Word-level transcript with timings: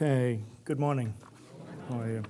Okay, 0.00 0.38
good 0.64 0.78
morning. 0.78 1.12
How 1.88 2.02
are 2.02 2.08
you? 2.08 2.22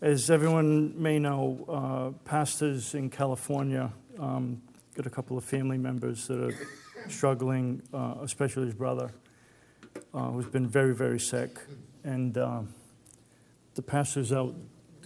As 0.00 0.30
everyone 0.30 0.94
may 0.96 1.18
know, 1.18 1.66
uh, 1.68 2.18
pastors 2.26 2.94
in 2.94 3.10
California 3.10 3.92
um, 4.18 4.62
got 4.94 5.04
a 5.04 5.10
couple 5.10 5.36
of 5.36 5.44
family 5.44 5.76
members 5.76 6.26
that 6.28 6.40
are 6.40 6.54
struggling, 7.10 7.82
uh, 7.92 8.14
especially 8.22 8.64
his 8.64 8.74
brother, 8.74 9.10
uh, 10.14 10.30
who's 10.30 10.46
been 10.46 10.66
very, 10.66 10.94
very 10.94 11.20
sick. 11.20 11.58
And 12.04 12.38
uh, 12.38 12.62
the 13.74 13.82
pastor's 13.82 14.32
out 14.32 14.54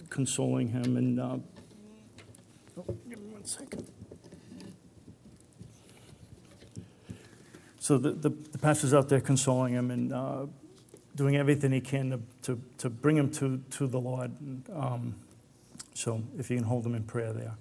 consoling 0.09 0.69
him. 0.69 0.95
And 0.95 1.19
uh, 1.19 1.37
oh, 2.77 2.97
give 3.09 3.19
me 3.19 3.27
one 3.27 3.43
second. 3.43 3.85
So 7.77 7.97
the, 7.97 8.11
the, 8.11 8.29
the 8.29 8.57
pastor's 8.57 8.93
out 8.93 9.09
there 9.09 9.19
consoling 9.19 9.73
him 9.73 9.91
and 9.91 10.13
uh, 10.13 10.45
doing 11.15 11.35
everything 11.35 11.71
he 11.71 11.81
can 11.81 12.11
to, 12.11 12.19
to, 12.41 12.61
to 12.79 12.89
bring 12.89 13.17
him 13.17 13.29
to, 13.31 13.61
to 13.71 13.87
the 13.87 13.99
Lord. 13.99 14.31
Um, 14.73 15.15
so 15.93 16.23
if 16.37 16.49
you 16.49 16.57
can 16.57 16.65
hold 16.65 16.85
him 16.85 16.95
in 16.95 17.03
prayer 17.03 17.33
there. 17.33 17.55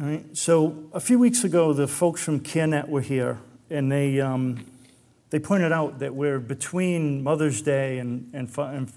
All 0.00 0.06
right. 0.06 0.36
So 0.36 0.84
a 0.92 1.00
few 1.00 1.18
weeks 1.18 1.44
ago, 1.44 1.72
the 1.72 1.88
folks 1.88 2.22
from 2.22 2.40
CareNet 2.40 2.88
were 2.88 3.00
here, 3.00 3.38
and 3.70 3.90
they, 3.90 4.20
um, 4.20 4.66
they 5.30 5.38
pointed 5.38 5.72
out 5.72 5.98
that 6.00 6.14
we're 6.14 6.38
between 6.38 7.22
Mother's 7.22 7.62
Day 7.62 7.98
and, 7.98 8.30
and, 8.34 8.50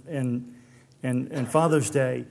and, 0.07 0.53
and, 1.03 1.31
and 1.31 1.49
Father's 1.49 1.89
Day. 1.89 2.25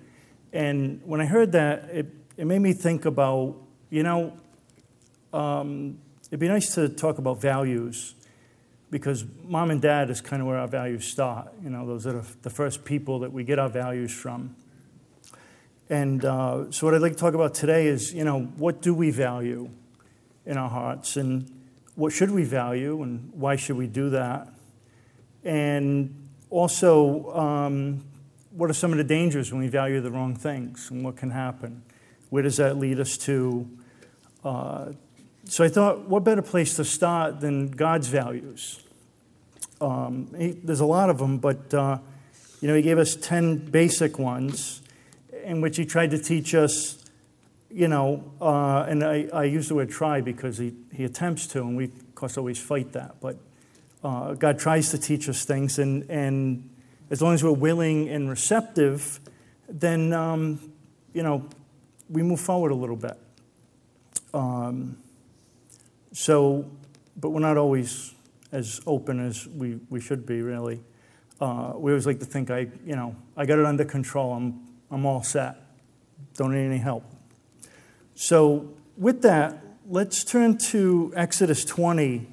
And 0.53 1.01
when 1.05 1.21
I 1.21 1.27
heard 1.27 1.53
that, 1.53 1.89
it, 1.91 2.07
it 2.37 2.47
made 2.47 2.61
me 2.61 2.73
think 2.73 3.07
about, 3.07 3.57
you 3.91 4.03
know, 4.03 4.35
um, 5.33 5.99
it'd 6.29 6.41
be 6.41 6.49
nice 6.49 6.75
to 6.75 6.89
talk 6.89 7.19
about 7.19 7.41
values 7.41 8.15
because 8.95 9.25
mom 9.43 9.73
and 9.73 9.83
dad 9.83 10.09
is 10.09 10.21
kind 10.21 10.41
of 10.41 10.47
where 10.47 10.57
our 10.57 10.69
values 10.69 11.05
start. 11.05 11.49
You 11.65 11.69
know, 11.69 11.85
those 11.85 12.07
are 12.07 12.23
the 12.43 12.49
first 12.49 12.85
people 12.85 13.19
that 13.19 13.33
we 13.33 13.43
get 13.43 13.59
our 13.59 13.69
values 13.69 14.13
from. 14.13 14.55
And 15.91 16.25
uh, 16.25 16.71
so, 16.71 16.87
what 16.87 16.95
I'd 16.95 17.03
like 17.03 17.15
to 17.15 17.19
talk 17.19 17.35
about 17.35 17.55
today 17.55 17.89
is, 17.89 18.15
you 18.15 18.23
know, 18.23 18.43
what 18.43 18.83
do 18.83 18.95
we 18.95 19.11
value 19.11 19.69
in 20.47 20.57
our 20.57 20.69
hearts, 20.71 21.17
and 21.17 21.51
what 21.97 22.13
should 22.13 22.31
we 22.31 22.45
value, 22.45 23.03
and 23.03 23.33
why 23.35 23.57
should 23.57 23.77
we 23.77 23.89
do 23.89 24.11
that? 24.11 24.47
And 25.43 26.29
also, 26.49 27.35
um, 27.35 28.05
what 28.53 28.71
are 28.71 28.75
some 28.75 28.93
of 28.93 28.99
the 28.99 29.03
dangers 29.03 29.51
when 29.51 29.61
we 29.61 29.67
value 29.67 30.01
the 30.03 30.13
wrong 30.13 30.37
things, 30.37 30.89
and 30.93 31.05
what 31.05 31.17
can 31.17 31.31
happen? 31.31 31.83
Where 32.31 32.45
does 32.45 32.59
that 32.59 32.77
lead 32.77 33.01
us 33.01 33.19
to? 33.19 33.69
Uh, 34.45 34.93
so 35.47 35.65
I 35.65 35.69
thought, 35.69 36.09
what 36.09 36.23
better 36.23 36.43
place 36.43 36.77
to 36.77 36.85
start 36.85 37.41
than 37.41 37.73
God's 37.73 38.07
values? 38.07 38.84
Um, 39.85 40.35
he, 40.39 40.53
there's 40.53 40.81
a 40.81 40.87
lot 40.87 41.11
of 41.11 41.19
them, 41.19 41.39
but 41.39 41.75
uh, 41.75 41.99
you 42.61 42.69
know, 42.69 42.75
he 42.75 42.83
gave 42.83 42.99
us 42.99 43.17
ten 43.17 43.59
basic 43.59 44.19
ones, 44.19 44.81
in 45.45 45.61
which 45.61 45.77
he 45.77 45.85
tried 45.85 46.11
to 46.13 46.19
teach 46.19 46.55
us. 46.55 47.01
You 47.71 47.89
know, 47.89 48.23
uh, 48.41 48.87
and 48.89 49.03
I, 49.03 49.29
I 49.33 49.45
use 49.45 49.67
the 49.67 49.75
word 49.75 49.91
try 49.91 50.21
because 50.21 50.59
he, 50.59 50.75
he 50.93 51.03
attempts 51.03 51.49
to, 51.49 51.61
and 51.61 51.77
we, 51.77 51.87
of 51.87 52.15
course, 52.15 52.39
always 52.39 52.61
fight 52.61 52.93
that. 52.93 53.17
But 53.21 53.37
uh, 54.05 54.35
God 54.35 54.61
tries 54.61 54.91
to 54.91 54.99
teach 54.99 55.29
us 55.29 55.45
things, 55.45 55.81
and, 55.81 56.09
and 56.09 56.71
as 57.11 57.21
long 57.21 57.35
as 57.35 57.43
we're 57.43 57.51
willing 57.51 58.09
and 58.09 58.31
receptive, 58.31 59.19
then, 59.69 60.13
um, 60.13 60.61
you 61.13 61.25
know, 61.25 61.49
we 62.09 62.23
move 62.23 62.41
forward 62.41 62.71
a 62.71 62.77
little 62.77 62.95
bit. 62.97 63.19
Um, 64.33 64.97
so, 66.13 66.71
but 67.17 67.31
we're 67.31 67.41
not 67.41 67.57
always 67.57 68.14
as 68.55 68.81
open 68.87 69.19
as 69.19 69.49
we, 69.49 69.81
we 69.91 70.01
should 70.01 70.25
be, 70.25 70.41
really. 70.41 70.81
Uh, 71.41 71.73
we 71.75 71.91
always 71.91 72.07
like 72.07 72.21
to 72.21 72.25
think, 72.25 72.51
I, 72.51 72.69
you 72.87 72.95
know, 72.95 73.17
I 73.37 73.47
got 73.47 73.59
it 73.59 73.67
under 73.67 73.85
control. 73.85 74.33
I'm, 74.33 74.61
I'm 74.93 75.05
all 75.05 75.25
set. 75.25 75.57
Don't 76.37 76.53
need 76.53 76.65
any 76.65 76.79
help. 76.79 77.05
So, 78.15 78.73
with 78.97 79.23
that, 79.23 79.59
let's 79.89 80.23
turn 80.23 80.57
to 80.71 81.13
Exodus 81.17 81.65
20, 81.65 82.29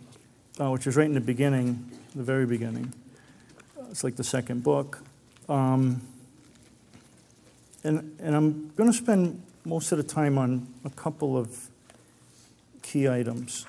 uh, 0.59 0.69
which 0.69 0.85
is 0.85 0.95
right 0.95 1.07
in 1.07 1.15
the 1.15 1.19
beginning, 1.19 1.89
the 2.15 2.23
very 2.23 2.45
beginning. 2.45 2.93
It's 3.89 4.03
like 4.03 4.15
the 4.15 4.23
second 4.23 4.63
book. 4.63 4.99
Um, 5.49 6.01
and, 7.83 8.15
and 8.19 8.35
I'm 8.35 8.69
going 8.75 8.91
to 8.91 8.95
spend 8.95 9.41
most 9.65 9.91
of 9.91 9.97
the 9.97 10.03
time 10.03 10.37
on 10.37 10.67
a 10.85 10.91
couple 10.91 11.35
of 11.35 11.67
key 12.83 13.09
items. 13.09 13.65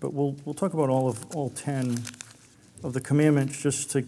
But 0.00 0.12
we'll, 0.12 0.36
we'll 0.44 0.54
talk 0.54 0.74
about 0.74 0.90
all 0.90 1.08
of 1.08 1.34
all 1.34 1.50
10 1.50 2.02
of 2.82 2.92
the 2.92 3.00
commandments 3.00 3.60
just 3.60 3.90
to 3.92 4.06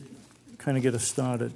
kind 0.59 0.76
of 0.76 0.82
get 0.82 0.94
us 0.94 1.04
started. 1.04 1.53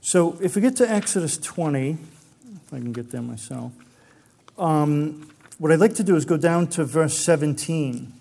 So 0.00 0.36
if 0.42 0.54
we 0.56 0.62
get 0.62 0.76
to 0.76 0.90
Exodus 0.90 1.38
20, 1.38 1.90
if 1.90 2.74
I 2.74 2.78
can 2.78 2.92
get 2.92 3.10
there 3.10 3.22
myself, 3.22 3.72
um, 4.58 5.30
what 5.58 5.72
I'd 5.72 5.80
like 5.80 5.94
to 5.94 6.02
do 6.02 6.16
is 6.16 6.24
go 6.24 6.36
down 6.36 6.66
to 6.68 6.84
verse 6.84 7.16
17. 7.16 8.12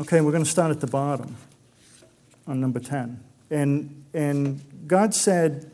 Okay, 0.00 0.20
we're 0.20 0.32
going 0.32 0.44
to 0.44 0.50
start 0.50 0.70
at 0.70 0.80
the 0.80 0.86
bottom 0.86 1.36
on 2.46 2.60
number 2.60 2.80
10. 2.80 3.22
And, 3.50 4.04
and 4.12 4.60
God 4.86 5.14
said, 5.14 5.70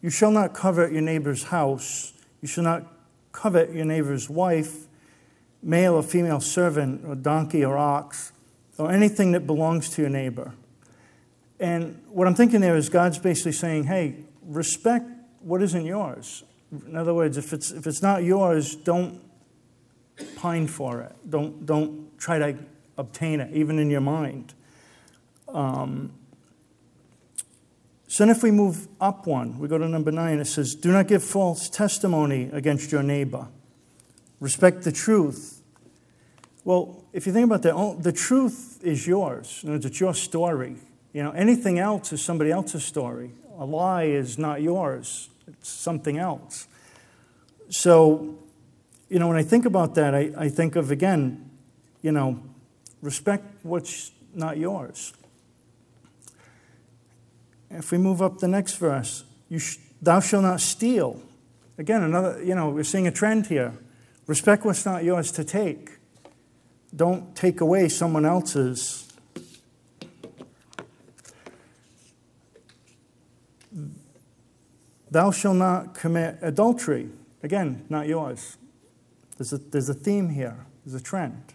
you 0.00 0.10
shall 0.10 0.30
not 0.30 0.54
covet 0.54 0.92
your 0.92 1.02
neighbor's 1.02 1.44
house. 1.44 2.12
You 2.40 2.48
shall 2.48 2.64
not 2.64 2.86
covet 3.32 3.72
your 3.72 3.84
neighbor's 3.84 4.30
wife, 4.30 4.86
male 5.62 5.94
or 5.94 6.02
female 6.02 6.40
servant, 6.40 7.04
or 7.06 7.14
donkey 7.14 7.64
or 7.64 7.76
ox, 7.76 8.32
or 8.78 8.90
anything 8.92 9.32
that 9.32 9.46
belongs 9.46 9.90
to 9.90 10.02
your 10.02 10.10
neighbor. 10.10 10.54
And 11.60 12.00
what 12.08 12.26
I'm 12.28 12.34
thinking 12.34 12.60
there 12.60 12.76
is 12.76 12.88
God's 12.88 13.18
basically 13.18 13.52
saying, 13.52 13.84
hey, 13.84 14.24
respect 14.44 15.10
what 15.40 15.62
isn't 15.62 15.84
yours. 15.84 16.44
In 16.86 16.96
other 16.96 17.14
words, 17.14 17.36
if 17.36 17.52
it's, 17.52 17.70
if 17.70 17.86
it's 17.86 18.02
not 18.02 18.22
yours, 18.22 18.76
don't 18.76 19.20
pine 20.36 20.66
for 20.66 21.00
it. 21.00 21.14
Don't, 21.28 21.64
don't 21.64 22.16
try 22.18 22.38
to 22.38 22.56
obtain 22.96 23.40
it, 23.40 23.54
even 23.54 23.78
in 23.78 23.90
your 23.90 24.00
mind. 24.00 24.54
Um, 25.48 26.12
so 28.18 28.24
then, 28.24 28.34
if 28.34 28.42
we 28.42 28.50
move 28.50 28.88
up 29.00 29.28
one, 29.28 29.60
we 29.60 29.68
go 29.68 29.78
to 29.78 29.88
number 29.88 30.10
nine, 30.10 30.40
it 30.40 30.46
says, 30.46 30.74
Do 30.74 30.90
not 30.90 31.06
give 31.06 31.22
false 31.22 31.68
testimony 31.68 32.50
against 32.52 32.90
your 32.90 33.04
neighbor. 33.04 33.46
Respect 34.40 34.82
the 34.82 34.90
truth. 34.90 35.62
Well, 36.64 37.04
if 37.12 37.28
you 37.28 37.32
think 37.32 37.44
about 37.44 37.62
that, 37.62 37.74
oh, 37.74 37.94
the 37.94 38.10
truth 38.10 38.80
is 38.82 39.06
yours. 39.06 39.62
It's 39.64 40.00
your 40.00 40.14
story. 40.14 40.74
You 41.12 41.22
know, 41.22 41.30
anything 41.30 41.78
else 41.78 42.12
is 42.12 42.20
somebody 42.20 42.50
else's 42.50 42.82
story. 42.82 43.30
A 43.56 43.64
lie 43.64 44.06
is 44.06 44.36
not 44.36 44.62
yours, 44.62 45.30
it's 45.46 45.68
something 45.68 46.18
else. 46.18 46.66
So, 47.68 48.36
you 49.08 49.20
know, 49.20 49.28
when 49.28 49.36
I 49.36 49.44
think 49.44 49.64
about 49.64 49.94
that, 49.94 50.16
I, 50.16 50.32
I 50.36 50.48
think 50.48 50.74
of, 50.74 50.90
again, 50.90 51.48
you 52.02 52.10
know, 52.10 52.42
respect 53.00 53.44
what's 53.62 54.10
not 54.34 54.58
yours. 54.58 55.12
If 57.70 57.92
we 57.92 57.98
move 57.98 58.22
up 58.22 58.38
the 58.38 58.48
next 58.48 58.76
verse, 58.76 59.24
sh- 59.56 59.76
thou 60.00 60.20
shalt 60.20 60.42
not 60.42 60.60
steal. 60.60 61.22
Again, 61.76 62.02
another, 62.02 62.42
you 62.42 62.54
know, 62.54 62.70
we're 62.70 62.84
seeing 62.84 63.06
a 63.06 63.12
trend 63.12 63.46
here. 63.46 63.72
Respect 64.26 64.64
what's 64.64 64.84
not 64.84 65.04
yours 65.04 65.30
to 65.32 65.44
take. 65.44 65.98
Don't 66.94 67.36
take 67.36 67.60
away 67.60 67.88
someone 67.88 68.24
else's. 68.24 69.12
Thou 75.10 75.30
shalt 75.30 75.56
not 75.56 75.94
commit 75.94 76.38
adultery. 76.42 77.10
Again, 77.42 77.84
not 77.88 78.06
yours. 78.06 78.56
There's 79.36 79.52
a, 79.52 79.58
there's 79.58 79.88
a 79.88 79.94
theme 79.94 80.30
here, 80.30 80.66
there's 80.84 81.00
a 81.00 81.04
trend. 81.04 81.54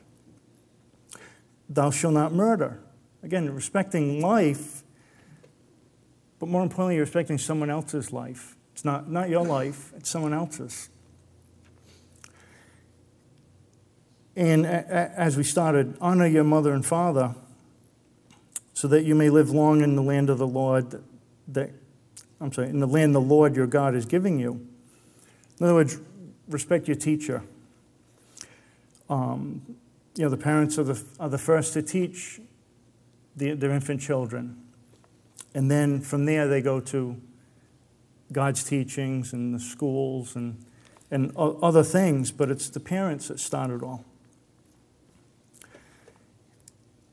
Thou 1.70 1.92
shalt 1.92 2.14
not 2.14 2.34
murder. 2.34 2.80
Again, 3.22 3.54
respecting 3.54 4.22
life 4.22 4.83
but 6.44 6.50
more 6.50 6.62
importantly, 6.62 6.96
you're 6.96 7.06
respecting 7.06 7.38
someone 7.38 7.70
else's 7.70 8.12
life. 8.12 8.58
It's 8.74 8.84
not, 8.84 9.10
not 9.10 9.30
your 9.30 9.46
life, 9.46 9.94
it's 9.96 10.10
someone 10.10 10.34
else's. 10.34 10.90
And 14.36 14.66
as 14.66 15.38
we 15.38 15.46
started, 15.46 15.96
honor 16.02 16.28
your 16.28 16.44
mother 16.44 16.74
and 16.74 16.86
father 16.86 17.34
so 18.74 18.90
that 18.90 19.06
you 19.06 19.16
may 19.16 19.30
live 19.30 19.52
long 19.52 19.80
in 19.80 19.96
the 19.96 20.02
land 20.02 20.30
of 20.30 20.38
the 20.38 20.46
Lord 20.46 21.02
that, 21.48 21.70
I'm 22.42 22.52
sorry, 22.52 22.68
in 22.68 22.82
the 22.82 22.88
land 22.88 23.16
the 23.16 23.22
Lord 23.22 23.56
your 23.56 23.68
God 23.68 23.96
is 23.96 24.06
giving 24.06 24.38
you. 24.38 24.68
In 25.62 25.64
other 25.64 25.76
words, 25.76 25.98
respect 26.50 26.90
your 26.90 26.98
teacher. 26.98 27.42
Um, 29.10 29.78
you 30.18 30.26
know, 30.26 30.30
the 30.30 30.36
parents 30.36 30.78
are 30.78 30.84
the, 30.84 31.02
are 31.22 31.30
the 31.30 31.38
first 31.38 31.72
to 31.72 31.82
teach 31.82 32.42
the, 33.34 33.54
their 33.54 33.72
infant 33.72 34.02
children. 34.02 34.63
And 35.54 35.70
then 35.70 36.02
from 36.02 36.26
there, 36.26 36.48
they 36.48 36.62
go 36.62 36.80
to 36.80 37.22
God's 38.32 38.64
teachings 38.64 39.34
and 39.34 39.54
the 39.54 39.60
schools 39.60 40.36
and, 40.36 40.64
and 41.12 41.36
other 41.38 41.84
things, 41.84 42.32
but 42.32 42.50
it's 42.50 42.70
the 42.70 42.80
parents 42.80 43.28
that 43.28 43.40
start 43.40 43.70
it 43.70 43.84
all. 43.84 44.04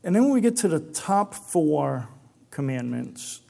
And 0.03 0.15
then 0.15 0.23
when 0.23 0.33
we 0.33 0.41
get 0.41 0.55
to 0.57 0.67
the 0.67 0.79
top 0.79 1.35
four 1.35 2.09
commandments, 2.49 3.41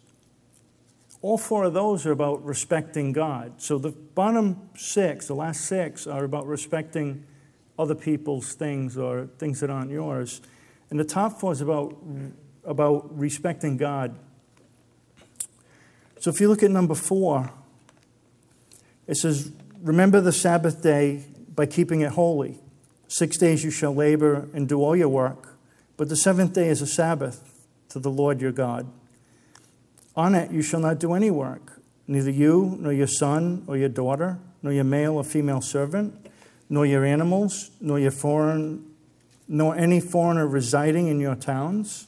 all 1.21 1.37
four 1.37 1.63
of 1.65 1.73
those 1.73 2.05
are 2.05 2.11
about 2.11 2.43
respecting 2.43 3.13
God. 3.13 3.61
So 3.61 3.77
the 3.77 3.91
bottom 3.91 4.69
six, 4.75 5.27
the 5.27 5.35
last 5.35 5.61
six, 5.61 6.07
are 6.07 6.23
about 6.25 6.47
respecting 6.47 7.25
other 7.77 7.95
people's 7.95 8.53
things 8.53 8.97
or 8.97 9.29
things 9.37 9.59
that 9.61 9.69
aren't 9.69 9.91
yours. 9.91 10.41
And 10.89 10.99
the 10.99 11.05
top 11.05 11.39
four 11.39 11.51
is 11.51 11.61
about, 11.61 11.95
about 12.65 13.17
respecting 13.17 13.77
God. 13.77 14.15
So 16.21 16.29
if 16.29 16.39
you 16.39 16.49
look 16.49 16.61
at 16.61 16.69
number 16.69 16.93
four, 16.93 17.51
it 19.07 19.15
says, 19.15 19.51
Remember 19.81 20.21
the 20.21 20.31
Sabbath 20.31 20.83
day 20.83 21.25
by 21.55 21.65
keeping 21.65 22.01
it 22.01 22.11
holy. 22.11 22.59
Six 23.07 23.37
days 23.37 23.63
you 23.63 23.71
shall 23.71 23.95
labor 23.95 24.47
and 24.53 24.69
do 24.69 24.83
all 24.83 24.95
your 24.95 25.09
work, 25.09 25.57
but 25.97 26.09
the 26.09 26.15
seventh 26.15 26.53
day 26.53 26.67
is 26.67 26.79
a 26.79 26.85
Sabbath 26.85 27.65
to 27.89 27.97
the 27.97 28.11
Lord 28.11 28.39
your 28.39 28.51
God. 28.51 28.87
On 30.15 30.35
it 30.35 30.51
you 30.51 30.61
shall 30.61 30.79
not 30.79 30.99
do 30.99 31.13
any 31.13 31.31
work, 31.31 31.81
neither 32.07 32.29
you, 32.29 32.77
nor 32.79 32.93
your 32.93 33.07
son, 33.07 33.63
or 33.65 33.75
your 33.75 33.89
daughter, 33.89 34.37
nor 34.61 34.71
your 34.71 34.83
male 34.83 35.15
or 35.15 35.23
female 35.23 35.61
servant, 35.61 36.27
nor 36.69 36.85
your 36.85 37.03
animals, 37.03 37.71
nor 37.81 37.99
your 37.99 38.11
foreign, 38.11 38.85
nor 39.47 39.75
any 39.75 39.99
foreigner 39.99 40.45
residing 40.45 41.07
in 41.07 41.19
your 41.19 41.35
towns. 41.35 42.05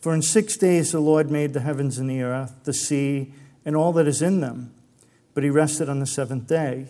For 0.00 0.12
in 0.12 0.20
six 0.20 0.56
days 0.56 0.90
the 0.90 0.98
Lord 0.98 1.30
made 1.30 1.52
the 1.52 1.60
heavens 1.60 1.98
and 1.98 2.10
the 2.10 2.22
earth, 2.22 2.56
the 2.64 2.74
sea, 2.74 3.32
and 3.64 3.76
all 3.76 3.92
that 3.92 4.06
is 4.06 4.22
in 4.22 4.40
them. 4.40 4.72
But 5.34 5.44
he 5.44 5.50
rested 5.50 5.88
on 5.88 6.00
the 6.00 6.06
seventh 6.06 6.46
day. 6.46 6.88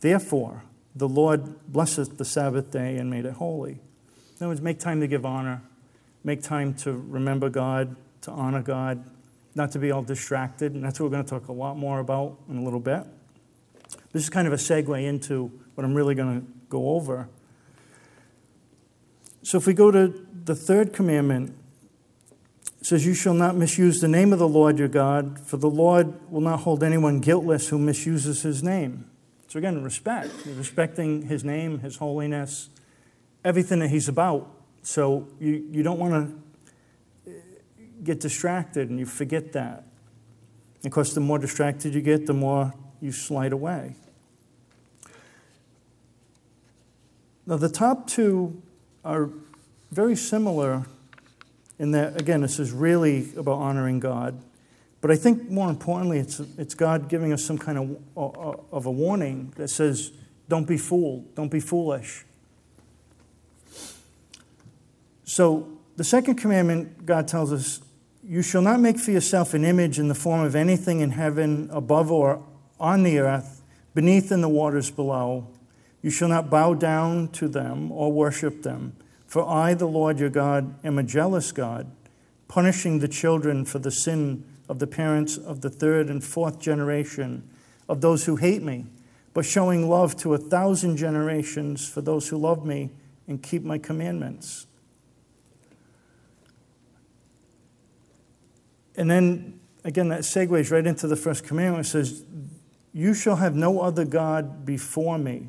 Therefore, 0.00 0.62
the 0.94 1.08
Lord 1.08 1.66
blessed 1.66 2.18
the 2.18 2.24
Sabbath 2.24 2.70
day 2.70 2.96
and 2.96 3.10
made 3.10 3.24
it 3.24 3.34
holy. 3.34 3.72
In 3.72 4.36
other 4.38 4.48
words, 4.48 4.60
make 4.60 4.78
time 4.78 5.00
to 5.00 5.06
give 5.06 5.24
honor, 5.24 5.62
make 6.22 6.42
time 6.42 6.74
to 6.74 6.92
remember 6.92 7.48
God, 7.48 7.96
to 8.22 8.30
honor 8.30 8.62
God, 8.62 9.04
not 9.54 9.72
to 9.72 9.78
be 9.78 9.90
all 9.90 10.02
distracted. 10.02 10.74
And 10.74 10.84
that's 10.84 11.00
what 11.00 11.06
we're 11.06 11.16
going 11.16 11.24
to 11.24 11.30
talk 11.30 11.48
a 11.48 11.52
lot 11.52 11.76
more 11.76 12.00
about 12.00 12.38
in 12.48 12.58
a 12.58 12.62
little 12.62 12.80
bit. 12.80 13.04
This 14.12 14.22
is 14.22 14.30
kind 14.30 14.46
of 14.46 14.52
a 14.52 14.56
segue 14.56 15.04
into 15.04 15.50
what 15.74 15.84
I'm 15.84 15.94
really 15.94 16.14
going 16.14 16.40
to 16.40 16.46
go 16.68 16.90
over. 16.90 17.28
So 19.42 19.58
if 19.58 19.66
we 19.66 19.74
go 19.74 19.90
to 19.90 20.26
the 20.44 20.54
third 20.54 20.92
commandment, 20.92 21.56
says, 22.84 23.06
You 23.06 23.14
shall 23.14 23.34
not 23.34 23.56
misuse 23.56 24.00
the 24.00 24.08
name 24.08 24.32
of 24.32 24.38
the 24.38 24.48
Lord 24.48 24.78
your 24.78 24.88
God, 24.88 25.40
for 25.40 25.56
the 25.56 25.70
Lord 25.70 26.30
will 26.30 26.42
not 26.42 26.60
hold 26.60 26.82
anyone 26.82 27.20
guiltless 27.20 27.68
who 27.68 27.78
misuses 27.78 28.42
his 28.42 28.62
name. 28.62 29.10
So 29.48 29.58
again, 29.58 29.82
respect, 29.82 30.30
respecting 30.46 31.22
his 31.22 31.44
name, 31.44 31.78
his 31.78 31.96
holiness, 31.96 32.68
everything 33.44 33.78
that 33.78 33.88
he's 33.88 34.08
about. 34.08 34.50
So 34.82 35.28
you, 35.40 35.66
you 35.70 35.82
don't 35.82 35.98
want 35.98 36.12
to 37.24 37.30
uh, 37.30 37.34
get 38.02 38.20
distracted 38.20 38.90
and 38.90 38.98
you 38.98 39.06
forget 39.06 39.52
that. 39.52 39.84
Of 40.84 40.90
course, 40.90 41.14
the 41.14 41.20
more 41.20 41.38
distracted 41.38 41.94
you 41.94 42.02
get, 42.02 42.26
the 42.26 42.34
more 42.34 42.74
you 43.00 43.12
slide 43.12 43.52
away. 43.52 43.96
Now, 47.46 47.56
the 47.56 47.68
top 47.68 48.06
two 48.06 48.62
are 49.04 49.30
very 49.90 50.16
similar 50.16 50.86
in 51.78 51.90
that, 51.92 52.20
again, 52.20 52.40
this 52.40 52.58
is 52.58 52.72
really 52.72 53.28
about 53.36 53.58
honoring 53.58 54.00
God. 54.00 54.40
But 55.00 55.10
I 55.10 55.16
think 55.16 55.50
more 55.50 55.68
importantly, 55.68 56.18
it's, 56.18 56.40
it's 56.56 56.74
God 56.74 57.08
giving 57.08 57.32
us 57.32 57.44
some 57.44 57.58
kind 57.58 57.78
of, 57.78 57.96
uh, 58.16 58.50
uh, 58.50 58.56
of 58.72 58.86
a 58.86 58.90
warning 58.90 59.52
that 59.56 59.68
says, 59.68 60.12
don't 60.48 60.66
be 60.66 60.78
fooled, 60.78 61.34
don't 61.34 61.50
be 61.50 61.60
foolish. 61.60 62.24
So, 65.24 65.68
the 65.96 66.04
second 66.04 66.36
commandment, 66.36 67.06
God 67.06 67.28
tells 67.28 67.52
us, 67.52 67.80
you 68.22 68.42
shall 68.42 68.62
not 68.62 68.80
make 68.80 68.98
for 68.98 69.10
yourself 69.10 69.54
an 69.54 69.64
image 69.64 69.98
in 69.98 70.08
the 70.08 70.14
form 70.14 70.44
of 70.44 70.56
anything 70.56 71.00
in 71.00 71.10
heaven, 71.10 71.68
above 71.72 72.10
or 72.10 72.42
on 72.80 73.02
the 73.02 73.18
earth, 73.18 73.62
beneath 73.94 74.32
in 74.32 74.40
the 74.40 74.48
waters 74.48 74.90
below. 74.90 75.46
You 76.02 76.10
shall 76.10 76.28
not 76.28 76.50
bow 76.50 76.74
down 76.74 77.28
to 77.28 77.48
them 77.48 77.92
or 77.92 78.10
worship 78.12 78.62
them. 78.62 78.96
For 79.34 79.44
I, 79.48 79.74
the 79.74 79.88
Lord 79.88 80.20
your 80.20 80.30
God, 80.30 80.76
am 80.84 80.96
a 80.96 81.02
jealous 81.02 81.50
God, 81.50 81.90
punishing 82.46 83.00
the 83.00 83.08
children 83.08 83.64
for 83.64 83.80
the 83.80 83.90
sin 83.90 84.44
of 84.68 84.78
the 84.78 84.86
parents 84.86 85.36
of 85.36 85.60
the 85.60 85.70
third 85.70 86.08
and 86.08 86.22
fourth 86.22 86.60
generation 86.60 87.42
of 87.88 88.00
those 88.00 88.26
who 88.26 88.36
hate 88.36 88.62
me, 88.62 88.86
but 89.32 89.44
showing 89.44 89.90
love 89.90 90.16
to 90.18 90.34
a 90.34 90.38
thousand 90.38 90.98
generations 90.98 91.88
for 91.88 92.00
those 92.00 92.28
who 92.28 92.36
love 92.36 92.64
me 92.64 92.90
and 93.26 93.42
keep 93.42 93.64
my 93.64 93.76
commandments. 93.76 94.68
And 98.94 99.10
then, 99.10 99.58
again, 99.82 100.10
that 100.10 100.20
segues 100.20 100.70
right 100.70 100.86
into 100.86 101.08
the 101.08 101.16
first 101.16 101.42
commandment. 101.42 101.86
It 101.86 101.90
says, 101.90 102.22
You 102.92 103.14
shall 103.14 103.34
have 103.34 103.56
no 103.56 103.80
other 103.80 104.04
God 104.04 104.64
before 104.64 105.18
me. 105.18 105.48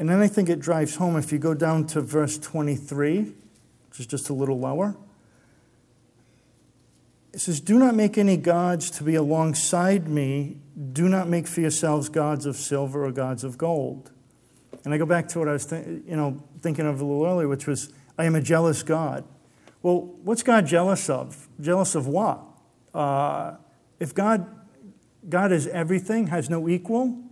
And 0.00 0.08
then 0.08 0.20
I 0.20 0.28
think 0.28 0.48
it 0.48 0.60
drives 0.60 0.96
home 0.96 1.18
if 1.18 1.30
you 1.30 1.38
go 1.38 1.52
down 1.52 1.86
to 1.88 2.00
verse 2.00 2.38
23, 2.38 3.18
which 3.20 4.00
is 4.00 4.06
just 4.06 4.30
a 4.30 4.32
little 4.32 4.58
lower. 4.58 4.96
It 7.34 7.40
says, 7.40 7.60
Do 7.60 7.78
not 7.78 7.94
make 7.94 8.16
any 8.16 8.38
gods 8.38 8.90
to 8.92 9.04
be 9.04 9.14
alongside 9.14 10.08
me. 10.08 10.56
Do 10.94 11.06
not 11.06 11.28
make 11.28 11.46
for 11.46 11.60
yourselves 11.60 12.08
gods 12.08 12.46
of 12.46 12.56
silver 12.56 13.04
or 13.04 13.12
gods 13.12 13.44
of 13.44 13.58
gold. 13.58 14.10
And 14.86 14.94
I 14.94 14.96
go 14.96 15.04
back 15.04 15.28
to 15.28 15.38
what 15.38 15.48
I 15.48 15.52
was 15.52 15.66
th- 15.66 15.86
you 15.86 16.16
know, 16.16 16.42
thinking 16.62 16.86
of 16.86 17.02
a 17.02 17.04
little 17.04 17.26
earlier, 17.26 17.46
which 17.46 17.66
was 17.66 17.92
I 18.16 18.24
am 18.24 18.34
a 18.34 18.40
jealous 18.40 18.82
God. 18.82 19.24
Well, 19.82 20.14
what's 20.22 20.42
God 20.42 20.66
jealous 20.66 21.10
of? 21.10 21.46
Jealous 21.60 21.94
of 21.94 22.06
what? 22.06 22.40
Uh, 22.94 23.56
if 23.98 24.14
God, 24.14 24.46
God 25.28 25.52
is 25.52 25.66
everything, 25.66 26.28
has 26.28 26.48
no 26.48 26.70
equal, 26.70 27.22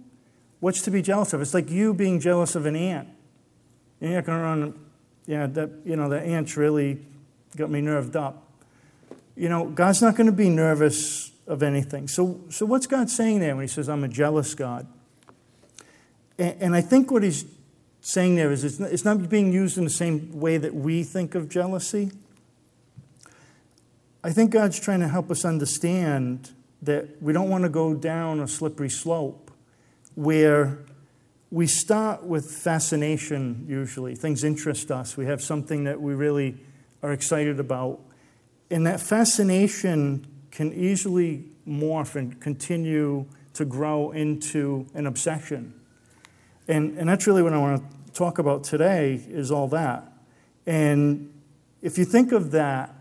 what's 0.61 0.83
to 0.83 0.91
be 0.91 1.03
jealous 1.03 1.33
of? 1.33 1.41
It's 1.41 1.55
like 1.55 1.71
you 1.71 1.95
being 1.95 2.21
jealous 2.21 2.55
of 2.55 2.67
an 2.67 2.77
ant. 2.77 3.09
You're 4.01 4.13
not 4.13 4.25
going 4.25 4.39
to 4.39 4.45
run, 4.45 4.87
yeah, 5.27 5.47
that, 5.47 5.71
you 5.85 5.97
know, 5.97 6.09
the 6.09 6.21
ants 6.21 6.57
really 6.57 6.99
got 7.57 7.71
me 7.71 7.81
nerved 7.81 8.17
up. 8.17 8.45
You 9.37 9.49
know, 9.49 9.67
God's 9.67 10.03
not 10.03 10.17
going 10.17 10.27
to 10.27 10.33
be 10.33 10.49
nervous 10.49 11.33
of 11.47 11.63
anything. 11.63 12.09
So, 12.09 12.41
so 12.51 12.67
what's 12.67 12.87
God 12.87 13.11
saying 13.11 13.41
there 13.41 13.55
when 13.55 13.65
he 13.65 13.69
says, 13.69 13.89
I'm 13.89 14.05
a 14.05 14.09
jealous 14.09 14.55
God? 14.55 14.87
And, 16.39 16.57
and 16.61 16.77
I 16.77 16.81
think 16.81 17.11
what 17.11 17.23
he's 17.23 17.45
saying 18.01 18.37
there 18.37 18.53
is 18.53 18.65
it's 18.65 18.79
not, 18.79 18.91
it's 18.91 19.05
not 19.05 19.29
being 19.29 19.53
used 19.53 19.79
in 19.79 19.85
the 19.85 19.91
same 19.91 20.39
way 20.39 20.59
that 20.59 20.75
we 20.75 21.03
think 21.03 21.35
of 21.35 21.49
jealousy. 21.49 22.11
I 24.23 24.31
think 24.31 24.51
God's 24.51 24.79
trying 24.79 25.01
to 25.01 25.09
help 25.09 25.31
us 25.31 25.45
understand 25.45 26.51
that 26.83 27.21
we 27.23 27.33
don't 27.33 27.49
want 27.49 27.65
to 27.65 27.69
go 27.69 27.95
down 27.95 28.41
a 28.41 28.49
slippery 28.49 28.91
slope 28.91 29.48
where 30.19 30.77
we 31.53 31.65
start 31.65 32.25
with 32.25 32.51
fascination, 32.51 33.65
usually. 33.69 34.17
Things 34.17 34.43
interest 34.43 34.91
us. 34.91 35.17
We 35.17 35.27
have 35.27 35.41
something 35.41 35.85
that 35.85 36.01
we 36.01 36.13
really 36.13 36.57
are 37.05 37.13
excited 37.13 37.61
about. 37.61 38.01
And 38.69 38.85
that 38.85 39.01
fascination 39.01 40.27
can 40.51 40.73
easily 40.73 41.45
morph 41.69 42.17
and 42.17 42.41
continue 42.41 43.27
to 43.55 43.65
grow 43.65 44.11
into 44.11 44.89
an 44.93 45.07
obsession. 45.07 45.73
And, 46.67 46.99
and 46.99 47.09
that's 47.09 47.29
really 47.29 47.45
what 47.45 47.53
I 47.53 47.59
want 47.59 47.81
to 47.81 48.13
talk 48.13 48.41
about 48.41 48.65
today 48.65 49.25
is 49.29 49.53
all 49.53 49.69
that. 49.69 50.13
And 50.67 51.33
if 51.81 51.97
you 51.97 52.05
think 52.05 52.33
of 52.33 52.51
that, 52.51 52.93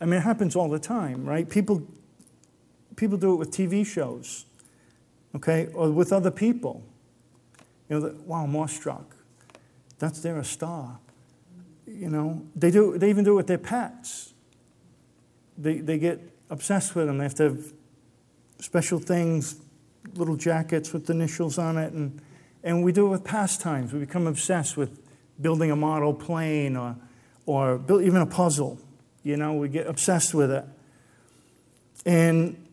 I 0.00 0.06
mean, 0.06 0.14
it 0.14 0.24
happens 0.24 0.56
all 0.56 0.68
the 0.68 0.80
time, 0.80 1.24
right? 1.24 1.48
People, 1.48 1.86
people 2.96 3.16
do 3.16 3.32
it 3.34 3.36
with 3.36 3.52
TV 3.52 3.86
shows, 3.86 4.44
okay, 5.38 5.68
or 5.74 5.90
with 5.90 6.12
other 6.12 6.30
people. 6.30 6.84
You 7.88 7.98
know, 7.98 8.14
wow, 8.26 8.46
Morestruck, 8.46 9.16
that's 9.98 10.20
they're 10.20 10.38
a 10.38 10.44
star. 10.44 10.98
You 11.86 12.10
know, 12.10 12.42
they 12.54 12.70
do. 12.70 12.98
They 12.98 13.08
even 13.08 13.24
do 13.24 13.32
it 13.32 13.36
with 13.36 13.46
their 13.46 13.58
pets. 13.58 14.34
They 15.56 15.78
they 15.78 15.98
get 15.98 16.20
obsessed 16.50 16.94
with 16.94 17.06
them. 17.06 17.18
They 17.18 17.24
have 17.24 17.34
to 17.36 17.44
have 17.44 17.72
special 18.58 18.98
things, 18.98 19.56
little 20.14 20.36
jackets 20.36 20.92
with 20.92 21.08
initials 21.08 21.58
on 21.58 21.78
it, 21.78 21.92
and 21.92 22.20
and 22.62 22.84
we 22.84 22.92
do 22.92 23.06
it 23.06 23.10
with 23.10 23.24
pastimes. 23.24 23.92
We 23.92 24.00
become 24.00 24.26
obsessed 24.26 24.76
with 24.76 25.00
building 25.40 25.70
a 25.70 25.76
model 25.76 26.12
plane 26.12 26.76
or, 26.76 26.96
or 27.46 27.78
build, 27.78 28.02
even 28.02 28.20
a 28.20 28.26
puzzle. 28.26 28.78
You 29.22 29.36
know, 29.36 29.54
we 29.54 29.68
get 29.68 29.86
obsessed 29.86 30.34
with 30.34 30.50
it. 30.50 30.64
And, 32.04 32.67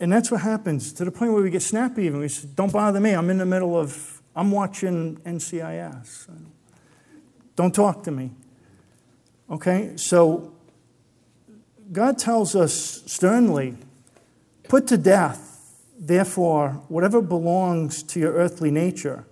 and 0.00 0.12
that's 0.12 0.30
what 0.30 0.40
happens 0.40 0.92
to 0.94 1.04
the 1.04 1.10
point 1.10 1.32
where 1.32 1.42
we 1.42 1.50
get 1.50 1.62
snappy 1.62 2.04
even. 2.04 2.20
We 2.20 2.28
say, 2.28 2.48
don't 2.54 2.72
bother 2.72 3.00
me. 3.00 3.12
I'm 3.12 3.30
in 3.30 3.38
the 3.38 3.46
middle 3.46 3.78
of, 3.78 4.22
I'm 4.34 4.50
watching 4.50 5.18
NCIS. 5.18 6.28
Don't 7.54 7.74
talk 7.74 8.02
to 8.04 8.10
me. 8.10 8.30
Okay? 9.50 9.92
So 9.96 10.52
God 11.92 12.18
tells 12.18 12.56
us 12.56 13.02
sternly 13.06 13.76
Put 14.70 14.86
to 14.86 14.96
death, 14.96 15.82
therefore, 15.98 16.80
whatever 16.86 17.20
belongs 17.20 18.04
to 18.04 18.20
your 18.20 18.34
earthly 18.34 18.70
nature, 18.70 19.26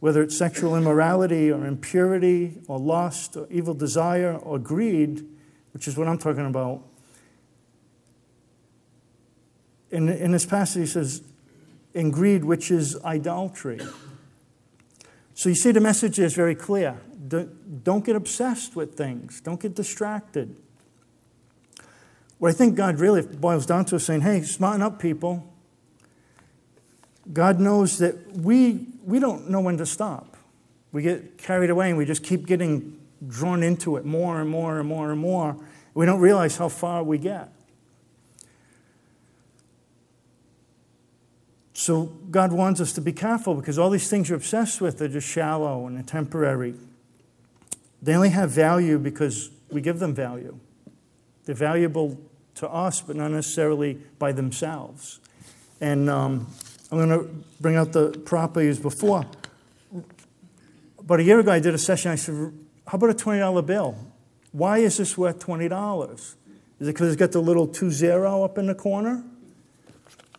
whether 0.00 0.20
it's 0.20 0.36
sexual 0.36 0.74
immorality 0.74 1.48
or 1.48 1.64
impurity 1.64 2.58
or 2.66 2.80
lust 2.80 3.36
or 3.36 3.46
evil 3.52 3.72
desire 3.72 4.36
or 4.36 4.58
greed, 4.58 5.24
which 5.72 5.86
is 5.86 5.96
what 5.96 6.08
I'm 6.08 6.18
talking 6.18 6.44
about. 6.44 6.82
In, 9.94 10.08
in 10.08 10.32
this 10.32 10.44
passage, 10.44 10.80
he 10.80 10.86
says, 10.86 11.22
in 11.94 12.10
greed, 12.10 12.44
which 12.44 12.72
is 12.72 13.00
idolatry. 13.04 13.78
So 15.34 15.48
you 15.48 15.54
see, 15.54 15.70
the 15.70 15.80
message 15.80 16.18
is 16.18 16.34
very 16.34 16.56
clear. 16.56 17.00
Don't 17.28 18.04
get 18.04 18.16
obsessed 18.16 18.74
with 18.74 18.96
things, 18.96 19.40
don't 19.40 19.60
get 19.60 19.76
distracted. 19.76 20.56
What 22.38 22.48
I 22.48 22.52
think 22.52 22.74
God 22.74 22.98
really 22.98 23.22
boils 23.22 23.66
down 23.66 23.84
to 23.86 23.96
is 23.96 24.04
saying, 24.04 24.22
hey, 24.22 24.42
smarten 24.42 24.82
up, 24.82 24.98
people. 24.98 25.48
God 27.32 27.60
knows 27.60 27.98
that 27.98 28.36
we, 28.36 28.88
we 29.04 29.20
don't 29.20 29.48
know 29.48 29.60
when 29.60 29.78
to 29.78 29.86
stop. 29.86 30.36
We 30.90 31.02
get 31.02 31.38
carried 31.38 31.70
away 31.70 31.90
and 31.90 31.96
we 31.96 32.04
just 32.04 32.24
keep 32.24 32.46
getting 32.46 33.00
drawn 33.26 33.62
into 33.62 33.96
it 33.96 34.04
more 34.04 34.40
and 34.40 34.50
more 34.50 34.80
and 34.80 34.88
more 34.88 35.12
and 35.12 35.20
more. 35.20 35.56
We 35.94 36.04
don't 36.04 36.20
realize 36.20 36.56
how 36.56 36.68
far 36.68 37.04
we 37.04 37.16
get. 37.16 37.53
So 41.74 42.04
God 42.30 42.52
wants 42.52 42.80
us 42.80 42.92
to 42.94 43.00
be 43.00 43.12
careful 43.12 43.54
because 43.56 43.78
all 43.78 43.90
these 43.90 44.08
things 44.08 44.28
you're 44.28 44.36
obsessed 44.36 44.80
with 44.80 45.02
are 45.02 45.08
just 45.08 45.28
shallow 45.28 45.86
and 45.86 46.06
temporary. 46.06 46.74
They 48.00 48.14
only 48.14 48.28
have 48.30 48.50
value 48.50 48.98
because 48.98 49.50
we 49.70 49.80
give 49.80 49.98
them 49.98 50.14
value. 50.14 50.58
They're 51.44 51.54
valuable 51.54 52.18
to 52.56 52.68
us, 52.68 53.00
but 53.00 53.16
not 53.16 53.32
necessarily 53.32 53.98
by 54.20 54.30
themselves. 54.30 55.18
And 55.80 56.08
um, 56.08 56.46
I'm 56.92 56.98
going 56.98 57.08
to 57.08 57.28
bring 57.60 57.74
out 57.74 57.92
the 57.92 58.10
prop 58.24 58.56
I 58.56 58.62
used 58.62 58.80
before. 58.80 59.26
About 60.98 61.20
a 61.20 61.24
year 61.24 61.40
ago, 61.40 61.50
I 61.50 61.58
did 61.58 61.74
a 61.74 61.78
session. 61.78 62.12
I 62.12 62.14
said, 62.14 62.34
How 62.86 62.96
about 62.96 63.10
a 63.10 63.14
$20 63.14 63.66
bill? 63.66 63.98
Why 64.52 64.78
is 64.78 64.96
this 64.96 65.18
worth 65.18 65.40
$20? 65.40 66.12
Is 66.20 66.36
it 66.78 66.92
because 66.92 67.08
it's 67.08 67.16
got 67.16 67.32
the 67.32 67.42
little 67.42 67.66
two 67.66 67.90
zero 67.90 68.44
up 68.44 68.58
in 68.58 68.66
the 68.68 68.74
corner? 68.74 69.24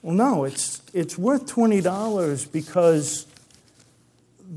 Well, 0.06 0.14
no, 0.14 0.44
it's, 0.44 0.84
it's 0.94 1.18
worth 1.18 1.48
$20 1.48 2.52
because 2.52 3.26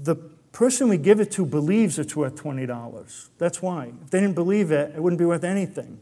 the 0.05 0.14
person 0.52 0.90
we 0.90 0.99
give 0.99 1.21
it 1.21 1.31
to 1.33 1.47
believes 1.47 1.99
it's 1.99 2.14
worth 2.14 2.37
$20. 2.37 3.28
That's 3.38 3.62
why. 3.62 3.93
If 4.05 4.11
they 4.11 4.21
didn't 4.21 4.35
believe 4.35 4.71
it, 4.71 4.93
it 4.95 5.02
wouldn't 5.02 5.19
be 5.19 5.25
worth 5.25 5.45
anything. 5.45 6.00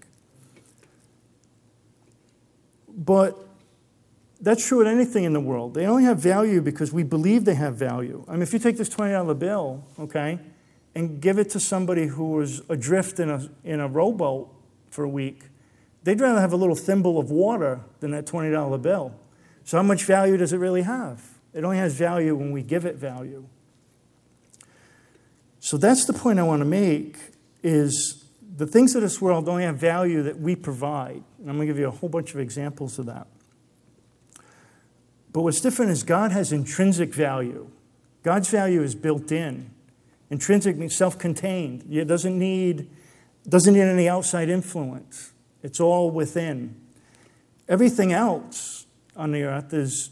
But 2.89 3.39
that's 4.41 4.67
true 4.67 4.79
with 4.79 4.89
anything 4.89 5.23
in 5.23 5.33
the 5.33 5.39
world. 5.39 5.75
They 5.75 5.87
only 5.87 6.03
have 6.03 6.19
value 6.19 6.61
because 6.61 6.93
we 6.93 7.05
believe 7.05 7.45
they 7.45 7.55
have 7.55 7.77
value. 7.77 8.25
I 8.27 8.33
mean, 8.33 8.43
if 8.43 8.53
you 8.53 8.59
take 8.59 8.77
this 8.77 8.89
$20 8.89 9.39
bill, 9.39 9.85
okay, 10.01 10.41
and 10.97 11.21
give 11.21 11.39
it 11.39 11.51
to 11.51 11.61
somebody 11.61 12.09
who 12.09 12.33
was 12.33 12.63
adrift 12.69 13.21
in 13.21 13.31
a, 13.31 13.49
in 13.63 13.79
a 13.79 13.87
rowboat 13.87 14.53
for 14.91 15.05
a 15.05 15.09
week, 15.09 15.45
they'd 16.03 16.21
rather 16.21 16.41
have 16.41 16.53
a 16.53 16.57
little 16.57 16.75
thimble 16.75 17.17
of 17.17 17.31
water 17.31 17.83
than 18.01 18.11
that 18.11 18.27
$20 18.27 18.83
bill. 18.83 19.15
So, 19.67 19.77
how 19.77 19.83
much 19.83 20.05
value 20.05 20.37
does 20.37 20.53
it 20.53 20.59
really 20.59 20.83
have? 20.83 21.21
It 21.53 21.65
only 21.65 21.79
has 21.79 21.93
value 21.93 22.37
when 22.37 22.53
we 22.53 22.63
give 22.63 22.87
it 22.87 22.95
value. 22.95 23.49
So, 25.59 25.77
that's 25.77 26.05
the 26.05 26.13
point 26.13 26.39
I 26.39 26.45
want 26.45 26.61
to 26.61 26.65
make 26.65 27.19
is 27.65 28.25
the 28.57 28.67
things 28.67 28.95
of 28.95 29.03
this 29.03 29.21
world 29.21 29.49
only 29.49 29.65
have 29.65 29.77
value 29.77 30.23
that 30.23 30.39
we 30.39 30.55
provide. 30.55 31.25
And 31.41 31.51
I'm 31.51 31.57
going 31.57 31.67
to 31.67 31.67
give 31.67 31.81
you 31.81 31.89
a 31.89 31.91
whole 31.91 32.09
bunch 32.09 32.33
of 32.33 32.39
examples 32.39 33.01
of 33.01 33.07
that. 33.07 33.27
But 35.33 35.43
what's 35.43 35.61
different 35.61 35.91
is 35.91 36.05
God 36.05 36.31
has 36.31 36.53
intrinsic 36.53 37.13
value. 37.13 37.69
God's 38.23 38.49
value 38.49 38.83
is 38.83 38.95
built 38.95 39.33
in. 39.33 39.73
Intrinsic 40.31 40.77
means 40.77 40.95
self 40.95 41.19
contained. 41.19 41.85
It 41.91 42.05
doesn't 42.05 42.39
need, 42.39 42.89
doesn't 43.49 43.75
need 43.75 43.81
any 43.81 44.09
outside 44.09 44.49
influence, 44.49 45.33
it's 45.65 45.81
all 45.81 46.13
within. 46.13 46.81
Everything 47.69 48.13
else 48.13 48.86
on 49.17 49.33
the 49.33 49.43
earth 49.45 49.73
is 49.73 50.11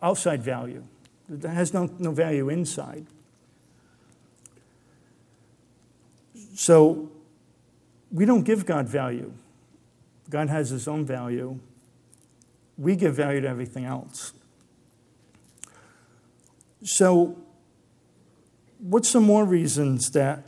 outside 0.00 0.42
value. 0.42 0.84
It 1.32 1.42
has 1.42 1.74
no, 1.74 1.90
no 1.98 2.12
value 2.12 2.48
inside. 2.48 3.06
So 6.54 7.10
we 8.10 8.24
don't 8.24 8.44
give 8.44 8.64
God 8.64 8.88
value. 8.88 9.32
God 10.30 10.48
has 10.48 10.70
his 10.70 10.88
own 10.88 11.04
value. 11.04 11.58
We 12.78 12.96
give 12.96 13.14
value 13.14 13.40
to 13.40 13.48
everything 13.48 13.84
else. 13.84 14.32
So, 16.82 17.36
what's 18.78 19.08
some 19.08 19.24
more 19.24 19.44
reasons 19.44 20.10
that 20.10 20.44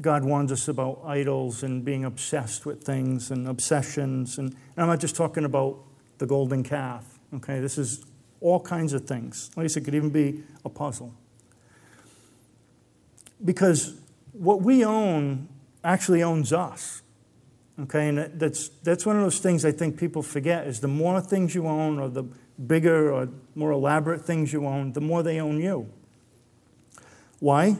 God 0.00 0.24
warns 0.24 0.52
us 0.52 0.68
about 0.68 1.02
idols 1.04 1.62
and 1.62 1.84
being 1.84 2.04
obsessed 2.04 2.66
with 2.66 2.82
things 2.82 3.30
and 3.30 3.48
obsessions? 3.48 4.38
And, 4.38 4.50
and 4.50 4.58
I'm 4.76 4.86
not 4.86 5.00
just 5.00 5.16
talking 5.16 5.44
about 5.44 5.78
the 6.22 6.26
golden 6.28 6.62
calf. 6.62 7.18
Okay, 7.34 7.58
this 7.58 7.76
is 7.76 8.04
all 8.40 8.60
kinds 8.60 8.92
of 8.92 9.06
things. 9.06 9.50
I 9.56 9.66
said, 9.66 9.82
it 9.82 9.84
could 9.86 9.96
even 9.96 10.10
be 10.10 10.44
a 10.64 10.68
puzzle. 10.68 11.12
Because 13.44 13.96
what 14.30 14.62
we 14.62 14.84
own 14.84 15.48
actually 15.82 16.22
owns 16.22 16.52
us. 16.52 17.02
Okay, 17.80 18.08
and 18.08 18.18
that's, 18.38 18.68
that's 18.84 19.04
one 19.04 19.16
of 19.16 19.22
those 19.22 19.40
things 19.40 19.64
I 19.64 19.72
think 19.72 19.98
people 19.98 20.22
forget 20.22 20.68
is 20.68 20.78
the 20.78 20.86
more 20.86 21.20
things 21.20 21.56
you 21.56 21.66
own 21.66 21.98
or 21.98 22.08
the 22.08 22.22
bigger 22.68 23.12
or 23.12 23.28
more 23.56 23.72
elaborate 23.72 24.24
things 24.24 24.52
you 24.52 24.64
own, 24.64 24.92
the 24.92 25.00
more 25.00 25.24
they 25.24 25.40
own 25.40 25.58
you. 25.58 25.90
Why? 27.40 27.78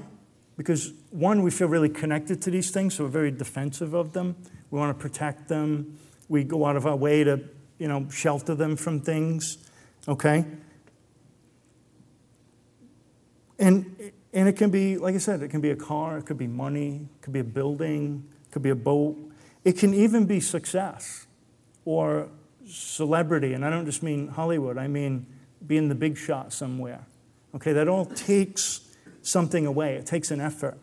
Because 0.57 0.95
one, 1.11 1.45
we 1.45 1.53
feel 1.53 1.69
really 1.69 1.91
connected 1.91 2.43
to 2.43 2.51
these 2.51 2.73
things, 2.73 2.95
so 2.95 3.05
we're 3.05 3.11
very 3.11 3.31
defensive 3.31 3.95
of 3.95 4.15
them. 4.15 4.35
We 4.73 4.81
want 4.81 4.99
to 4.99 5.01
protect 5.01 5.47
them. 5.47 5.97
We 6.29 6.43
go 6.43 6.67
out 6.67 6.75
of 6.75 6.87
our 6.87 6.97
way 6.97 7.23
to 7.23 7.45
you 7.83 7.89
know, 7.89 8.09
shelter 8.11 8.55
them 8.55 8.77
from 8.77 9.01
things, 9.01 9.59
okay? 10.07 10.45
And, 13.59 14.13
and 14.33 14.49
it 14.49 14.53
can 14.53 14.71
be, 14.71 14.99
like 14.99 15.17
I 15.17 15.19
said, 15.19 15.43
it 15.43 15.49
can 15.49 15.61
be 15.61 15.71
a 15.71 15.77
car, 15.77 16.17
it 16.17 16.25
could 16.25 16.39
be 16.39 16.47
money, 16.47 17.09
it 17.13 17.23
could 17.23 17.33
be 17.33 17.41
a 17.41 17.45
building, 17.45 18.23
it 18.47 18.53
could 18.53 18.63
be 18.63 18.71
a 18.71 18.77
boat. 18.77 19.17
It 19.65 19.73
can 19.79 19.95
even 19.95 20.27
be 20.27 20.39
success 20.39 21.27
or 21.85 22.29
celebrity. 22.65 23.53
And 23.53 23.65
I 23.65 23.71
don't 23.71 23.85
just 23.85 24.01
mean 24.01 24.29
Hollywood, 24.29 24.79
I 24.79 24.87
mean 24.87 25.27
being 25.67 25.89
the 25.89 25.97
big 25.97 26.17
shot 26.17 26.53
somewhere. 26.53 27.05
Okay, 27.53 27.73
that 27.73 27.89
all 27.89 28.05
takes 28.05 28.83
something 29.23 29.67
away, 29.67 29.97
it 29.97 30.07
takes 30.07 30.31
an 30.31 30.41
effort. 30.41 30.79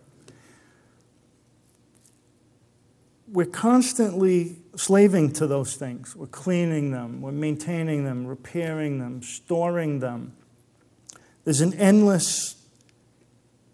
we're 3.32 3.46
constantly 3.46 4.58
slaving 4.79 5.29
to 5.29 5.45
those 5.45 5.75
things. 5.75 6.15
We're 6.15 6.27
cleaning 6.27 6.91
them, 6.91 7.21
we're 7.21 7.33
maintaining 7.33 8.05
them, 8.05 8.25
repairing 8.25 9.00
them, 9.00 9.21
storing 9.21 10.00
them. 10.00 10.33
There's 11.43 11.59
an 11.59 11.74
endless 11.74 12.55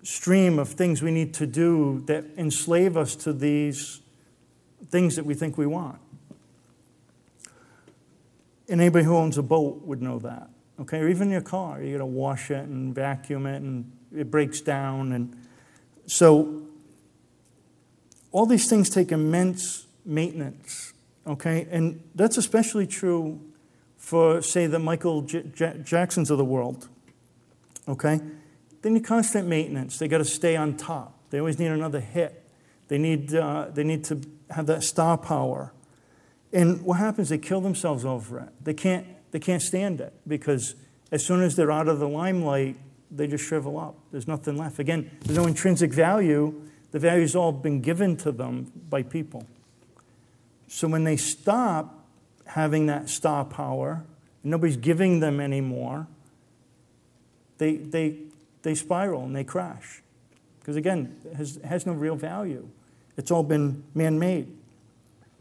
stream 0.01 0.57
of 0.57 0.69
things 0.69 1.03
we 1.03 1.11
need 1.11 1.35
to 1.35 1.45
do 1.45 2.03
that 2.07 2.25
enslave 2.37 2.97
us 2.97 3.15
to 3.17 3.33
these 3.33 4.01
things 4.89 5.15
that 5.15 5.27
we 5.27 5.35
think 5.35 5.59
we 5.59 5.67
want. 5.67 5.99
Anybody 8.67 9.05
who 9.05 9.15
owns 9.15 9.37
a 9.37 9.43
boat 9.43 9.83
would 9.83 10.01
know 10.01 10.17
that. 10.19 10.49
Okay, 10.81 10.97
or 10.97 11.07
even 11.07 11.29
your 11.29 11.41
car, 11.41 11.83
you 11.83 11.91
got 11.91 11.99
to 11.99 12.05
wash 12.05 12.49
it 12.49 12.65
and 12.65 12.95
vacuum 12.95 13.45
it, 13.45 13.61
and 13.61 13.91
it 14.15 14.31
breaks 14.31 14.59
down. 14.59 15.11
And 15.11 15.37
so 16.07 16.63
all 18.31 18.47
these 18.47 18.67
things 18.67 18.89
take 18.89 19.11
immense 19.11 19.85
maintenance, 20.03 20.93
okay? 21.27 21.67
And 21.69 22.01
that's 22.15 22.37
especially 22.37 22.87
true 22.87 23.39
for, 23.97 24.41
say, 24.41 24.67
the 24.67 24.79
Michael 24.79 25.21
J- 25.21 25.43
J- 25.53 25.81
Jacksons 25.83 26.29
of 26.29 26.37
the 26.37 26.45
world, 26.45 26.87
okay? 27.87 28.19
They 28.81 28.89
need 28.89 29.05
constant 29.05 29.47
maintenance. 29.47 29.97
They 29.97 30.07
got 30.07 30.19
to 30.19 30.25
stay 30.25 30.55
on 30.55 30.77
top. 30.77 31.17
They 31.29 31.39
always 31.39 31.57
need 31.57 31.71
another 31.71 31.99
hit. 31.99 32.43
They 32.87 32.97
need, 32.97 33.33
uh, 33.33 33.67
they 33.73 33.83
need 33.83 34.03
to 34.05 34.21
have 34.51 34.67
that 34.67 34.83
star 34.83 35.17
power. 35.17 35.73
And 36.53 36.81
what 36.83 36.99
happens? 36.99 37.29
They 37.29 37.39
kill 37.39 37.61
themselves 37.61 38.05
over 38.05 38.39
it. 38.39 38.49
They 38.63 38.73
can't, 38.73 39.07
they 39.31 39.39
can't 39.39 39.61
stand 39.61 40.01
it 40.01 40.13
because 40.27 40.75
as 41.11 41.25
soon 41.25 41.41
as 41.41 41.55
they're 41.55 41.71
out 41.71 41.87
of 41.87 41.99
the 41.99 42.07
limelight, 42.07 42.77
they 43.09 43.27
just 43.27 43.43
shrivel 43.43 43.79
up. 43.79 43.95
There's 44.11 44.27
nothing 44.27 44.55
left. 44.55 44.77
Again, 44.79 45.09
there's 45.23 45.37
no 45.37 45.45
intrinsic 45.45 45.91
value 45.91 46.65
the 46.95 46.99
value's 46.99 47.35
all 47.35 47.51
been 47.51 47.81
given 47.81 48.15
to 48.15 48.31
them 48.31 48.71
by 48.89 49.03
people. 49.03 49.45
So 50.67 50.87
when 50.87 51.03
they 51.03 51.17
stop 51.17 52.05
having 52.45 52.87
that 52.87 53.09
star 53.09 53.45
power, 53.45 54.03
nobody's 54.43 54.77
giving 54.77 55.19
them 55.19 55.39
anymore, 55.39 56.07
they, 57.57 57.77
they, 57.77 58.17
they 58.61 58.75
spiral 58.75 59.23
and 59.23 59.35
they 59.35 59.43
crash. 59.43 60.01
Because 60.59 60.75
again, 60.75 61.15
it 61.25 61.35
has, 61.35 61.57
it 61.57 61.65
has 61.65 61.85
no 61.85 61.93
real 61.93 62.15
value. 62.15 62.67
It's 63.17 63.31
all 63.31 63.43
been 63.43 63.83
man 63.93 64.19
made, 64.19 64.47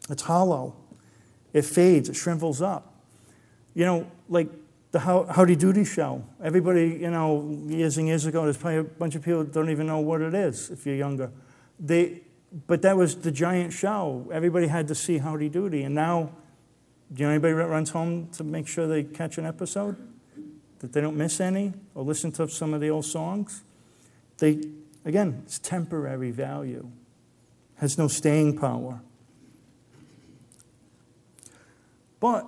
it's 0.08 0.22
hollow, 0.22 0.76
it 1.52 1.64
fades, 1.64 2.08
it 2.08 2.14
shrivels 2.14 2.62
up. 2.62 2.94
You 3.74 3.84
know, 3.84 4.06
like 4.28 4.48
the 4.92 5.00
How- 5.00 5.24
Howdy 5.24 5.56
Doody 5.56 5.84
show. 5.84 6.24
Everybody, 6.42 6.98
you 7.00 7.10
know, 7.10 7.58
years 7.66 7.98
and 7.98 8.06
years 8.06 8.26
ago, 8.26 8.44
there's 8.44 8.56
probably 8.56 8.78
a 8.78 8.84
bunch 8.84 9.16
of 9.16 9.22
people 9.22 9.42
that 9.42 9.52
don't 9.52 9.70
even 9.70 9.88
know 9.88 9.98
what 9.98 10.20
it 10.20 10.34
is 10.34 10.70
if 10.70 10.86
you're 10.86 10.94
younger. 10.94 11.32
They, 11.80 12.20
but 12.66 12.82
that 12.82 12.96
was 12.96 13.16
the 13.16 13.32
giant 13.32 13.72
show. 13.72 14.30
Everybody 14.32 14.68
had 14.68 14.86
to 14.88 14.94
see 14.94 15.18
Howdy 15.18 15.48
Doody. 15.48 15.82
And 15.82 15.94
now, 15.94 16.30
do 17.12 17.22
you 17.22 17.26
know 17.26 17.32
anybody 17.32 17.54
that 17.54 17.66
runs 17.66 17.90
home 17.90 18.28
to 18.32 18.44
make 18.44 18.68
sure 18.68 18.86
they 18.86 19.02
catch 19.02 19.38
an 19.38 19.44
episode? 19.44 19.96
That 20.78 20.92
they 20.92 21.00
don't 21.00 21.16
miss 21.16 21.40
any 21.40 21.72
or 21.94 22.04
listen 22.04 22.30
to 22.32 22.48
some 22.48 22.72
of 22.72 22.80
the 22.80 22.90
old 22.90 23.06
songs? 23.06 23.62
They, 24.38 24.62
again, 25.04 25.42
it's 25.44 25.58
temporary 25.58 26.30
value, 26.30 26.90
has 27.76 27.98
no 27.98 28.06
staying 28.06 28.58
power. 28.58 29.00
But 32.20 32.46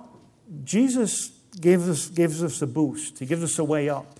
Jesus 0.63 1.29
gives 1.59 1.89
us, 1.89 2.07
gives 2.07 2.41
us 2.41 2.61
a 2.61 2.67
boost, 2.67 3.19
He 3.19 3.25
gives 3.25 3.43
us 3.43 3.59
a 3.59 3.63
way 3.63 3.89
up, 3.89 4.19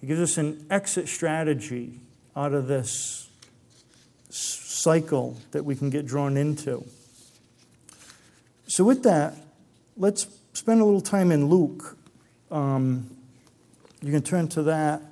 He 0.00 0.06
gives 0.06 0.20
us 0.20 0.36
an 0.36 0.66
exit 0.70 1.08
strategy 1.08 2.00
out 2.36 2.52
of 2.52 2.66
this 2.68 3.30
cycle 4.80 5.36
that 5.50 5.64
we 5.64 5.76
can 5.76 5.90
get 5.90 6.06
drawn 6.06 6.36
into. 6.36 6.84
So, 8.66 8.84
with 8.84 9.02
that, 9.02 9.34
let's 9.96 10.26
spend 10.54 10.80
a 10.80 10.84
little 10.84 11.00
time 11.00 11.32
in 11.32 11.48
Luke. 11.48 11.96
Um, 12.50 13.10
you 14.00 14.10
can 14.10 14.22
turn 14.22 14.48
to 14.48 14.62
that. 14.64 15.02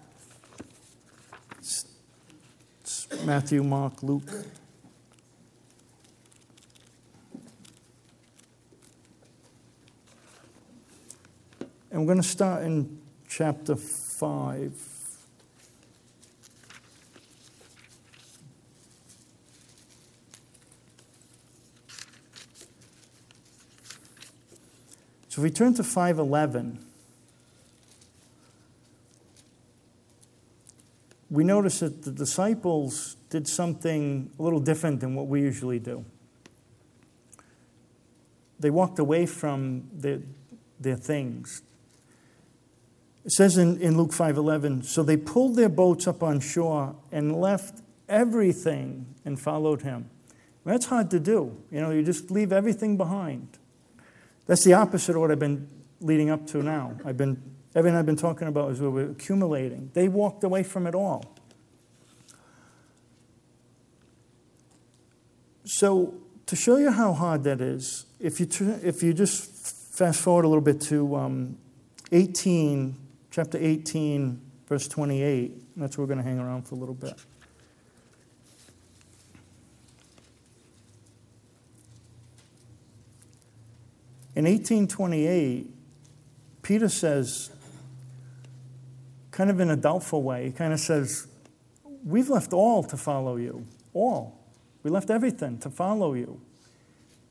It's, 1.58 1.86
it's 2.80 3.08
Matthew, 3.24 3.62
Mark, 3.62 4.02
Luke. 4.02 4.30
And 11.90 12.02
we're 12.02 12.06
going 12.14 12.22
to 12.22 12.28
start 12.28 12.62
in 12.62 13.00
chapter 13.28 13.76
5. 13.76 14.87
So 25.38 25.42
if 25.42 25.44
we 25.44 25.50
turn 25.50 25.72
to 25.74 25.84
511, 25.84 26.84
we 31.30 31.44
notice 31.44 31.78
that 31.78 32.02
the 32.02 32.10
disciples 32.10 33.16
did 33.30 33.46
something 33.46 34.32
a 34.36 34.42
little 34.42 34.58
different 34.58 34.98
than 34.98 35.14
what 35.14 35.28
we 35.28 35.40
usually 35.40 35.78
do. 35.78 36.04
They 38.58 38.70
walked 38.70 38.98
away 38.98 39.26
from 39.26 39.88
their, 39.92 40.22
their 40.80 40.96
things. 40.96 41.62
It 43.24 43.30
says 43.30 43.58
in, 43.58 43.80
in 43.80 43.96
Luke 43.96 44.10
5:11, 44.10 44.86
so 44.86 45.04
they 45.04 45.16
pulled 45.16 45.54
their 45.54 45.68
boats 45.68 46.08
up 46.08 46.20
on 46.20 46.40
shore 46.40 46.96
and 47.12 47.40
left 47.40 47.80
everything 48.08 49.06
and 49.24 49.38
followed 49.38 49.82
him. 49.82 50.10
That's 50.64 50.86
hard 50.86 51.12
to 51.12 51.20
do. 51.20 51.56
You 51.70 51.80
know, 51.80 51.92
you 51.92 52.02
just 52.02 52.28
leave 52.32 52.52
everything 52.52 52.96
behind. 52.96 53.56
That's 54.48 54.64
the 54.64 54.74
opposite 54.74 55.14
of 55.14 55.20
what 55.20 55.30
I've 55.30 55.38
been 55.38 55.68
leading 56.00 56.30
up 56.30 56.44
to 56.48 56.62
now. 56.62 56.96
I've 57.04 57.16
been 57.16 57.40
everything 57.76 57.96
I've 57.96 58.06
been 58.06 58.16
talking 58.16 58.48
about 58.48 58.72
is 58.72 58.80
were 58.80 59.10
accumulating. 59.10 59.90
They 59.94 60.08
walked 60.08 60.42
away 60.42 60.64
from 60.64 60.88
it 60.88 60.96
all. 60.96 61.36
So 65.64 66.14
to 66.46 66.56
show 66.56 66.78
you 66.78 66.90
how 66.90 67.12
hard 67.12 67.44
that 67.44 67.60
is, 67.60 68.06
if 68.18 68.40
you 68.40 68.48
if 68.82 69.04
you 69.04 69.12
just 69.12 69.94
fast 69.94 70.20
forward 70.20 70.44
a 70.44 70.48
little 70.48 70.62
bit 70.62 70.80
to 70.80 71.14
um, 71.14 71.58
18 72.10 72.96
chapter 73.30 73.58
18, 73.60 74.40
verse 74.66 74.88
28. 74.88 75.76
That's 75.76 75.96
where 75.96 76.06
we're 76.06 76.14
going 76.14 76.24
to 76.24 76.28
hang 76.28 76.38
around 76.38 76.66
for 76.66 76.74
a 76.74 76.78
little 76.78 76.94
bit. 76.94 77.14
In 84.38 84.44
1828, 84.44 85.68
Peter 86.62 86.88
says, 86.88 87.50
kind 89.32 89.50
of 89.50 89.58
in 89.58 89.68
a 89.68 89.74
doubtful 89.74 90.22
way, 90.22 90.44
he 90.44 90.52
kind 90.52 90.72
of 90.72 90.78
says, 90.78 91.26
We've 92.04 92.28
left 92.28 92.52
all 92.52 92.84
to 92.84 92.96
follow 92.96 93.34
you. 93.34 93.66
All. 93.92 94.38
We 94.84 94.92
left 94.92 95.10
everything 95.10 95.58
to 95.58 95.70
follow 95.70 96.14
you. 96.14 96.40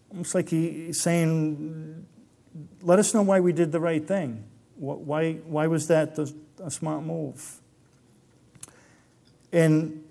Almost 0.09 0.35
like 0.35 0.49
he's 0.49 0.99
saying, 0.99 2.05
Let 2.81 2.99
us 2.99 3.13
know 3.13 3.21
why 3.21 3.39
we 3.39 3.53
did 3.53 3.71
the 3.71 3.79
right 3.79 4.05
thing. 4.05 4.43
Why, 4.75 5.35
why 5.35 5.67
was 5.67 5.87
that 5.87 6.19
a 6.61 6.69
smart 6.69 7.05
move? 7.05 7.61
And 9.53 10.03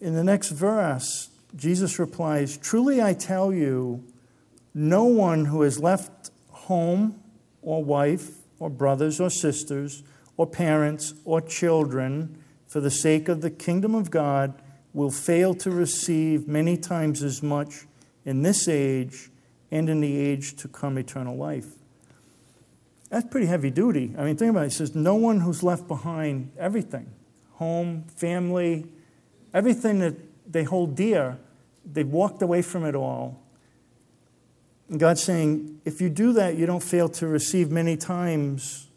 in 0.00 0.14
the 0.14 0.22
next 0.22 0.50
verse, 0.50 1.28
Jesus 1.56 1.98
replies, 1.98 2.56
Truly 2.56 3.02
I 3.02 3.14
tell 3.14 3.52
you, 3.52 4.04
no 4.74 5.04
one 5.04 5.46
who 5.46 5.62
has 5.62 5.80
left 5.80 6.30
home 6.50 7.20
or 7.62 7.82
wife 7.82 8.30
or 8.58 8.70
brothers 8.70 9.20
or 9.20 9.30
sisters 9.30 10.02
or 10.36 10.46
parents 10.46 11.14
or 11.24 11.40
children 11.40 12.42
for 12.66 12.80
the 12.80 12.90
sake 12.90 13.28
of 13.28 13.40
the 13.40 13.50
kingdom 13.50 13.94
of 13.94 14.10
God 14.10 14.60
will 14.92 15.10
fail 15.10 15.54
to 15.54 15.70
receive 15.70 16.48
many 16.48 16.76
times 16.76 17.22
as 17.22 17.42
much 17.42 17.86
in 18.24 18.42
this 18.42 18.68
age 18.68 19.30
and 19.70 19.88
in 19.88 20.00
the 20.00 20.16
age 20.18 20.56
to 20.56 20.68
come 20.68 20.98
eternal 20.98 21.36
life. 21.36 21.66
That's 23.10 23.26
pretty 23.28 23.46
heavy 23.46 23.70
duty. 23.70 24.14
I 24.18 24.24
mean, 24.24 24.36
think 24.36 24.50
about 24.50 24.64
it. 24.64 24.66
It 24.66 24.72
says, 24.72 24.94
no 24.94 25.14
one 25.14 25.40
who's 25.40 25.62
left 25.62 25.88
behind 25.88 26.52
everything 26.58 27.10
home, 27.52 28.04
family, 28.16 28.86
everything 29.52 29.98
that 29.98 30.14
they 30.50 30.62
hold 30.62 30.94
dear, 30.94 31.36
they've 31.84 32.08
walked 32.08 32.40
away 32.40 32.62
from 32.62 32.84
it 32.84 32.94
all. 32.94 33.42
And 34.88 34.98
God's 34.98 35.22
saying, 35.22 35.80
if 35.84 36.00
you 36.00 36.08
do 36.08 36.32
that, 36.32 36.56
you 36.56 36.66
don't 36.66 36.82
fail 36.82 37.08
to 37.10 37.26
receive 37.26 37.70
many 37.70 37.96
times 37.96 38.88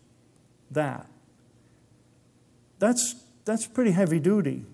that. 0.71 1.06
That's, 2.80 3.15
that's 3.45 3.67
pretty 3.67 3.91
heavy 3.91 4.19
duty. 4.19 4.65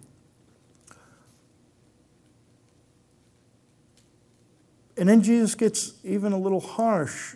And 4.95 5.09
then 5.09 5.21
Jesus 5.21 5.55
gets 5.55 5.93
even 6.03 6.33
a 6.33 6.37
little 6.37 6.59
harsh 6.59 7.35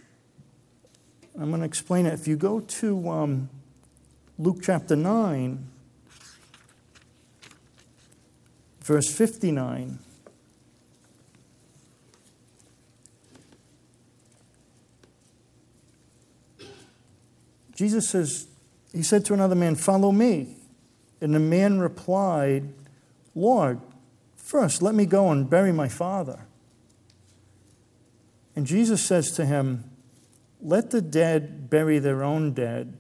I'm 1.40 1.50
going 1.50 1.62
to 1.62 1.66
explain 1.66 2.06
it. 2.06 2.14
If 2.14 2.28
you 2.28 2.36
go 2.36 2.60
to 2.60 3.10
um, 3.10 3.50
Luke 4.38 4.58
chapter 4.62 4.96
9, 4.96 5.66
verse 8.82 9.14
59, 9.14 10.00
Jesus 17.74 18.10
says, 18.10 18.48
He 18.94 19.04
said 19.04 19.26
to 19.26 19.34
another 19.34 19.56
man, 19.56 19.76
Follow 19.76 20.12
me. 20.12 20.56
And 21.22 21.36
the 21.36 21.40
man 21.40 21.80
replied, 21.80 22.74
Lord, 23.36 23.80
first 24.36 24.82
let 24.82 24.96
me 24.96 25.06
go 25.06 25.30
and 25.30 25.50
bury 25.50 25.72
my 25.72 25.88
father. 25.88 26.46
And 28.56 28.66
Jesus 28.66 29.04
says 29.04 29.32
to 29.34 29.46
him, 29.46 29.92
let 30.62 30.92
the 30.92 31.02
dead 31.02 31.70
bury 31.70 31.98
their 31.98 32.24
own 32.24 32.54
dead, 32.54 32.96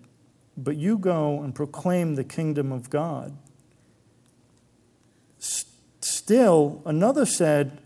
but 0.57 0.77
you 0.77 0.97
go 0.97 1.41
and 1.43 1.53
proclaim 1.53 2.15
the 2.15 2.23
kingdom 2.23 2.71
of 2.71 2.89
God. 2.89 3.38
Still, 5.38 6.81
another 6.86 7.25
said, 7.25 7.79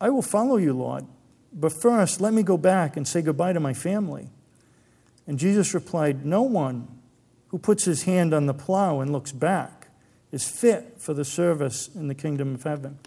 I 0.00 0.10
will 0.10 0.22
follow 0.22 0.58
you, 0.58 0.74
Lord, 0.74 1.06
but 1.52 1.72
first 1.72 2.20
let 2.20 2.34
me 2.34 2.42
go 2.42 2.58
back 2.58 2.96
and 2.96 3.08
say 3.08 3.22
goodbye 3.22 3.54
to 3.54 3.60
my 3.60 3.72
family. 3.72 4.28
And 5.28 5.38
Jesus 5.38 5.74
replied, 5.74 6.24
No 6.24 6.42
one 6.42 6.88
who 7.48 7.58
puts 7.58 7.84
his 7.84 8.04
hand 8.04 8.34
on 8.34 8.46
the 8.46 8.54
plow 8.54 9.00
and 9.00 9.12
looks 9.12 9.30
back 9.30 9.88
is 10.32 10.48
fit 10.48 10.94
for 10.98 11.14
the 11.14 11.24
service 11.24 11.88
in 11.94 12.08
the 12.08 12.14
kingdom 12.14 12.54
of 12.54 12.62
heaven. 12.64 12.98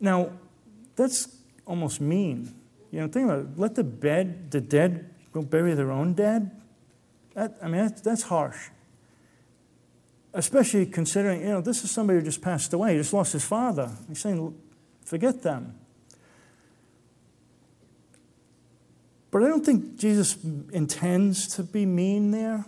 Now, 0.00 0.30
that's 0.96 1.28
almost 1.66 2.00
mean. 2.00 2.54
You 2.90 3.00
know, 3.00 3.08
think 3.08 3.26
about 3.26 3.38
it. 3.40 3.46
Let 3.58 3.74
the 3.74 3.84
bed, 3.84 4.50
the 4.50 4.60
dead 4.60 5.10
go 5.32 5.42
bury 5.42 5.74
their 5.74 5.92
own 5.92 6.14
dead. 6.14 6.50
That, 7.34 7.56
I 7.62 7.68
mean, 7.68 7.82
that's, 7.82 8.00
that's 8.00 8.22
harsh. 8.22 8.68
Especially 10.32 10.86
considering, 10.86 11.40
you 11.40 11.48
know, 11.48 11.60
this 11.60 11.84
is 11.84 11.90
somebody 11.90 12.18
who 12.18 12.24
just 12.24 12.42
passed 12.42 12.72
away. 12.72 12.92
He 12.92 12.98
just 12.98 13.12
lost 13.12 13.32
his 13.32 13.44
father. 13.44 13.90
He's 14.08 14.20
saying, 14.20 14.54
forget 15.04 15.42
them. 15.42 15.78
But 19.34 19.42
I 19.42 19.48
don't 19.48 19.66
think 19.66 19.96
Jesus 19.96 20.38
intends 20.72 21.56
to 21.56 21.64
be 21.64 21.86
mean 21.86 22.30
there. 22.30 22.66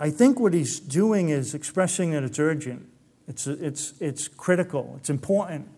I 0.00 0.08
think 0.08 0.40
what 0.40 0.54
he's 0.54 0.80
doing 0.80 1.28
is 1.28 1.52
expressing 1.52 2.12
that 2.12 2.22
it's 2.22 2.38
urgent, 2.38 2.88
it's, 3.28 3.46
it's, 3.46 3.92
it's 4.00 4.26
critical, 4.26 4.94
it's 4.96 5.10
important. 5.10 5.68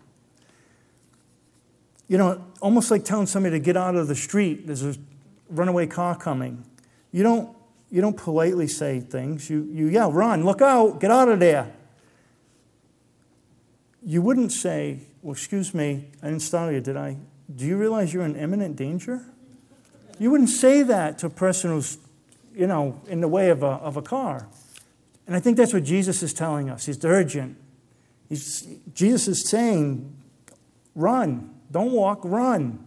you 2.07 2.17
know, 2.17 2.45
almost 2.63 2.93
like 2.93 3.05
telling 3.05 3.27
somebody 3.27 3.59
to 3.59 3.65
get 3.65 3.77
out 3.77 3.97
of 3.97 4.07
the 4.07 4.15
street. 4.15 4.69
There's 4.69 4.85
a 4.85 4.95
runaway 5.51 5.89
car 5.89 6.15
coming. 6.15 6.65
You 7.11 7.25
don't, 7.25 7.57
you 7.91 8.01
don't 8.01 8.17
politely 8.17 8.69
say 8.69 9.01
things. 9.01 9.51
You, 9.51 9.69
you 9.73 9.89
yell, 9.89 10.13
run, 10.13 10.45
look 10.45 10.63
out, 10.63 11.01
get 11.01 11.11
out 11.11 11.29
of 11.29 11.41
there. 11.41 11.73
You 14.01 14.23
wouldn't 14.23 14.53
say, 14.53 15.01
well, 15.23 15.33
excuse 15.33 15.75
me, 15.75 16.13
I 16.23 16.29
didn't 16.29 16.43
startle 16.43 16.73
you, 16.73 16.81
did 16.81 16.97
I? 16.97 17.17
Do 17.53 17.67
you 17.67 17.77
realize 17.77 18.15
you're 18.15 18.25
in 18.25 18.37
imminent 18.37 18.77
danger? 18.77 19.25
You 20.19 20.31
wouldn't 20.31 20.51
say 20.51 20.83
that 20.83 21.19
to 21.19 21.27
a 21.27 21.31
person 21.31 21.71
who's, 21.71 21.99
you 22.55 22.67
know, 22.67 23.01
in 23.09 23.21
the 23.21 23.29
way 23.29 23.51
of 23.51 23.63
a, 23.63 23.67
of 23.67 23.97
a 23.97 24.03
car. 24.03 24.49
And 25.27 25.35
I 25.37 25.41
think 25.41 25.57
that's 25.57 25.75
what 25.75 25.85
Jesus 25.85 26.23
is 26.23 26.33
telling 26.33 26.71
us. 26.71 26.87
He's 26.87 27.05
urgent. 27.05 27.59
He's, 28.29 28.67
Jesus 28.95 29.29
is 29.29 29.49
saying, 29.49 30.17
run. 30.95 31.55
Don't 31.71 31.93
walk, 31.93 32.21
run. 32.25 32.85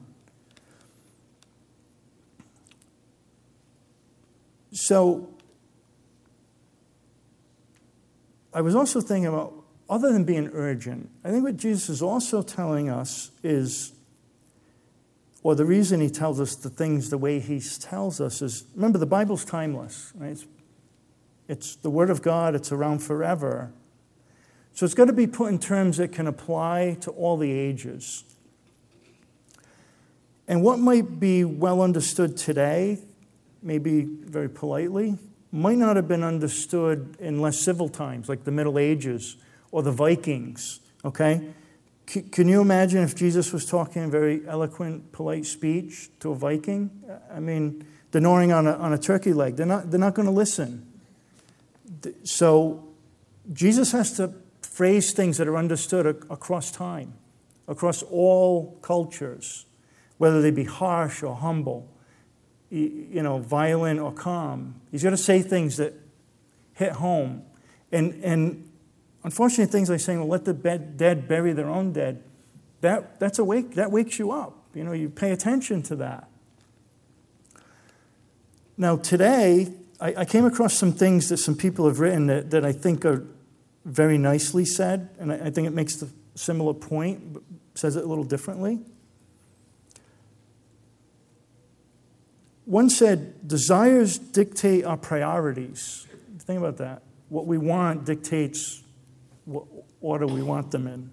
So 4.72 5.30
I 8.54 8.62
was 8.62 8.76
also 8.76 9.02
thinking 9.02 9.28
about, 9.28 9.54
other 9.89 10.12
than 10.12 10.24
being 10.24 10.50
urgent, 10.54 11.10
I 11.24 11.32
think 11.32 11.44
what 11.44 11.58
Jesus 11.58 11.89
is 11.89 12.02
also 12.02 12.42
telling 12.42 12.89
us 12.89 13.32
is, 13.44 13.94
or 15.43 15.56
the 15.56 15.65
reason 15.65 16.02
he 16.02 16.10
tells 16.10 16.39
us 16.39 16.56
the 16.56 16.69
things 16.69 17.10
the 17.10 17.17
way 17.17 17.39
he 17.39 17.60
tells 17.60 18.19
us 18.19 18.41
is 18.41 18.65
remember, 18.75 18.97
the 18.97 19.06
Bible's 19.06 19.45
timeless, 19.45 20.12
right? 20.15 20.32
It's, 20.32 20.45
it's 21.47 21.75
the 21.75 21.89
Word 21.89 22.10
of 22.10 22.21
God, 22.21 22.56
it's 22.56 22.71
around 22.71 22.99
forever. 22.99 23.71
So 24.73 24.86
it's 24.86 24.95
got 24.95 25.06
to 25.06 25.13
be 25.13 25.28
put 25.28 25.49
in 25.49 25.60
terms 25.60 25.97
that 25.97 26.12
can 26.12 26.28
apply 26.28 26.97
to 27.02 27.12
all 27.12 27.38
the 27.38 27.52
ages. 27.52 28.23
And 30.47 30.63
what 30.63 30.80
might 30.80 31.19
be 31.19 31.43
well 31.43 31.82
understood 31.82 32.36
today, 32.36 32.99
maybe 33.62 34.02
very 34.02 34.49
politely, 34.49 35.17
might 35.52 35.78
not 35.78 35.95
have 35.95 36.08
been 36.08 36.23
understood 36.23 37.15
in 37.19 37.41
less 37.41 37.60
civil 37.60 37.89
times, 37.89 38.30
like 38.30 38.43
the 38.43 38.52
Middle 38.52 38.78
Ages 38.78 39.38
or 39.71 39.84
the 39.84 39.91
Vikings, 39.91 40.80
okay? 41.04 41.49
Can 42.10 42.48
you 42.48 42.60
imagine 42.60 43.04
if 43.04 43.15
Jesus 43.15 43.54
was 43.54 43.67
talking 43.67 44.04
a 44.04 44.08
very 44.08 44.41
eloquent, 44.48 45.12
polite 45.12 45.45
speech 45.45 46.10
to 46.22 46.32
a 46.32 46.36
Viking? 46.36 46.89
I 47.32 47.39
mean, 47.39 47.86
they're 48.10 48.22
gnawing 48.22 48.52
on 48.52 48.65
a, 48.65 48.72
on 48.72 48.93
a 48.93 48.98
turkey 48.98 49.32
leg. 49.32 49.56
They're 49.56 49.67
not, 49.67 49.91
they're 49.91 50.00
not 50.00 50.15
going 50.15 50.26
to 50.26 50.32
listen. 50.32 50.91
So 52.24 52.88
Jesus 53.54 53.91
has 53.91 54.13
to 54.13 54.34
phrase 54.63 55.13
things 55.13 55.38
that 55.38 55.48
are 55.48 55.56
understood 55.56 56.08
across 56.08 56.72
time, 56.72 57.13
across 57.67 58.02
all 58.02 58.78
cultures, 58.82 59.67
whether 60.17 60.41
they 60.41 60.52
be 60.52 60.63
harsh 60.63 61.22
or 61.22 61.36
humble 61.36 61.88
you 62.69 63.24
know, 63.24 63.39
violent 63.39 64.00
or 64.00 64.12
calm. 64.12 64.76
He's 64.91 65.04
got 65.04 65.10
to 65.12 65.17
say 65.17 65.41
things 65.41 65.78
that 65.78 65.93
hit 66.74 66.93
home. 66.93 67.43
And, 67.91 68.24
and 68.24 68.68
unfortunately, 69.30 69.72
things 69.72 69.92
like 69.92 70.00
saying, 70.00 70.18
well, 70.18 70.28
let 70.28 70.44
the 70.44 70.54
dead 70.54 71.28
bury 71.28 71.54
their 71.54 71.70
own 71.70 71.94
dead, 71.94 72.24
that, 72.82 73.20
that's 73.20 73.38
a 73.38 73.44
wake, 73.44 73.76
that 73.76 73.92
wakes 73.92 74.18
you 74.18 74.32
up. 74.32 74.58
You 74.74 74.84
know, 74.84 74.92
you 74.92 75.08
pay 75.08 75.30
attention 75.30 75.84
to 75.84 75.98
that. 75.98 76.28
Now, 78.76 78.98
today, 78.98 79.72
I, 80.02 80.15
I 80.18 80.26
came 80.26 80.46
across 80.46 80.74
some 80.74 80.94
things 80.94 81.30
that 81.30 81.38
some 81.38 81.56
people 81.56 81.86
have 81.86 82.00
written 82.00 82.26
that, 82.26 82.50
that 82.50 82.65
I 82.65 82.72
think 82.72 83.06
are 83.06 83.24
very 83.86 84.18
nicely 84.18 84.65
said, 84.65 85.10
and 85.20 85.32
I, 85.32 85.36
I 85.36 85.50
think 85.52 85.68
it 85.68 85.74
makes 85.74 85.98
the 85.98 86.10
similar 86.34 86.74
point, 86.74 87.34
but 87.34 87.44
says 87.76 87.98
it 87.98 88.04
a 88.04 88.08
little 88.08 88.24
differently. 88.24 88.80
One 92.65 92.89
said, 92.89 93.48
desires 93.48 94.18
dictate 94.18 94.86
our 94.86 94.98
priorities. 94.98 96.08
Think 96.39 96.58
about 96.58 96.78
that. 96.78 97.04
What 97.28 97.46
we 97.46 97.60
want 97.60 98.06
dictates 98.06 98.82
what 99.49 99.65
order 100.01 100.27
we 100.27 100.41
want 100.43 100.71
them 100.71 100.88
in. 100.88 101.12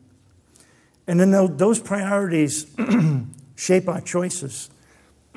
And 1.06 1.18
then 1.20 1.30
those 1.56 1.80
priorities 1.80 2.66
shape 3.56 3.88
our 3.88 4.00
choices. 4.00 4.70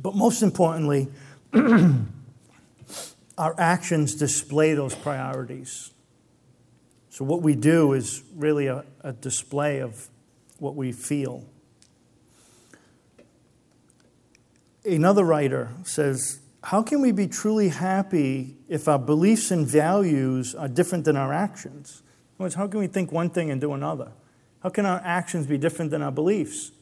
but 0.00 0.14
most 0.14 0.42
importantly, 0.42 1.08
our 3.38 3.54
actions 3.58 4.14
display 4.14 4.74
those 4.74 4.94
priorities. 4.94 5.90
So, 7.10 7.24
what 7.24 7.42
we 7.42 7.54
do 7.54 7.92
is 7.92 8.22
really 8.34 8.66
a, 8.66 8.84
a 9.02 9.12
display 9.12 9.80
of 9.80 10.08
what 10.58 10.74
we 10.74 10.92
feel. 10.92 11.44
Another 14.84 15.24
writer 15.24 15.70
says, 15.84 16.40
How 16.62 16.82
can 16.82 17.00
we 17.00 17.10
be 17.10 17.26
truly 17.26 17.70
happy 17.70 18.56
if 18.68 18.86
our 18.86 18.98
beliefs 18.98 19.50
and 19.50 19.66
values 19.66 20.54
are 20.54 20.68
different 20.68 21.04
than 21.04 21.16
our 21.16 21.32
actions? 21.32 22.02
In 22.38 22.42
words, 22.42 22.54
how 22.54 22.66
can 22.66 22.80
we 22.80 22.86
think 22.86 23.10
one 23.10 23.30
thing 23.30 23.50
and 23.50 23.60
do 23.60 23.72
another? 23.72 24.12
How 24.62 24.68
can 24.68 24.86
our 24.86 25.00
actions 25.04 25.46
be 25.46 25.56
different 25.56 25.90
than 25.90 26.02
our 26.02 26.12
beliefs? 26.12 26.72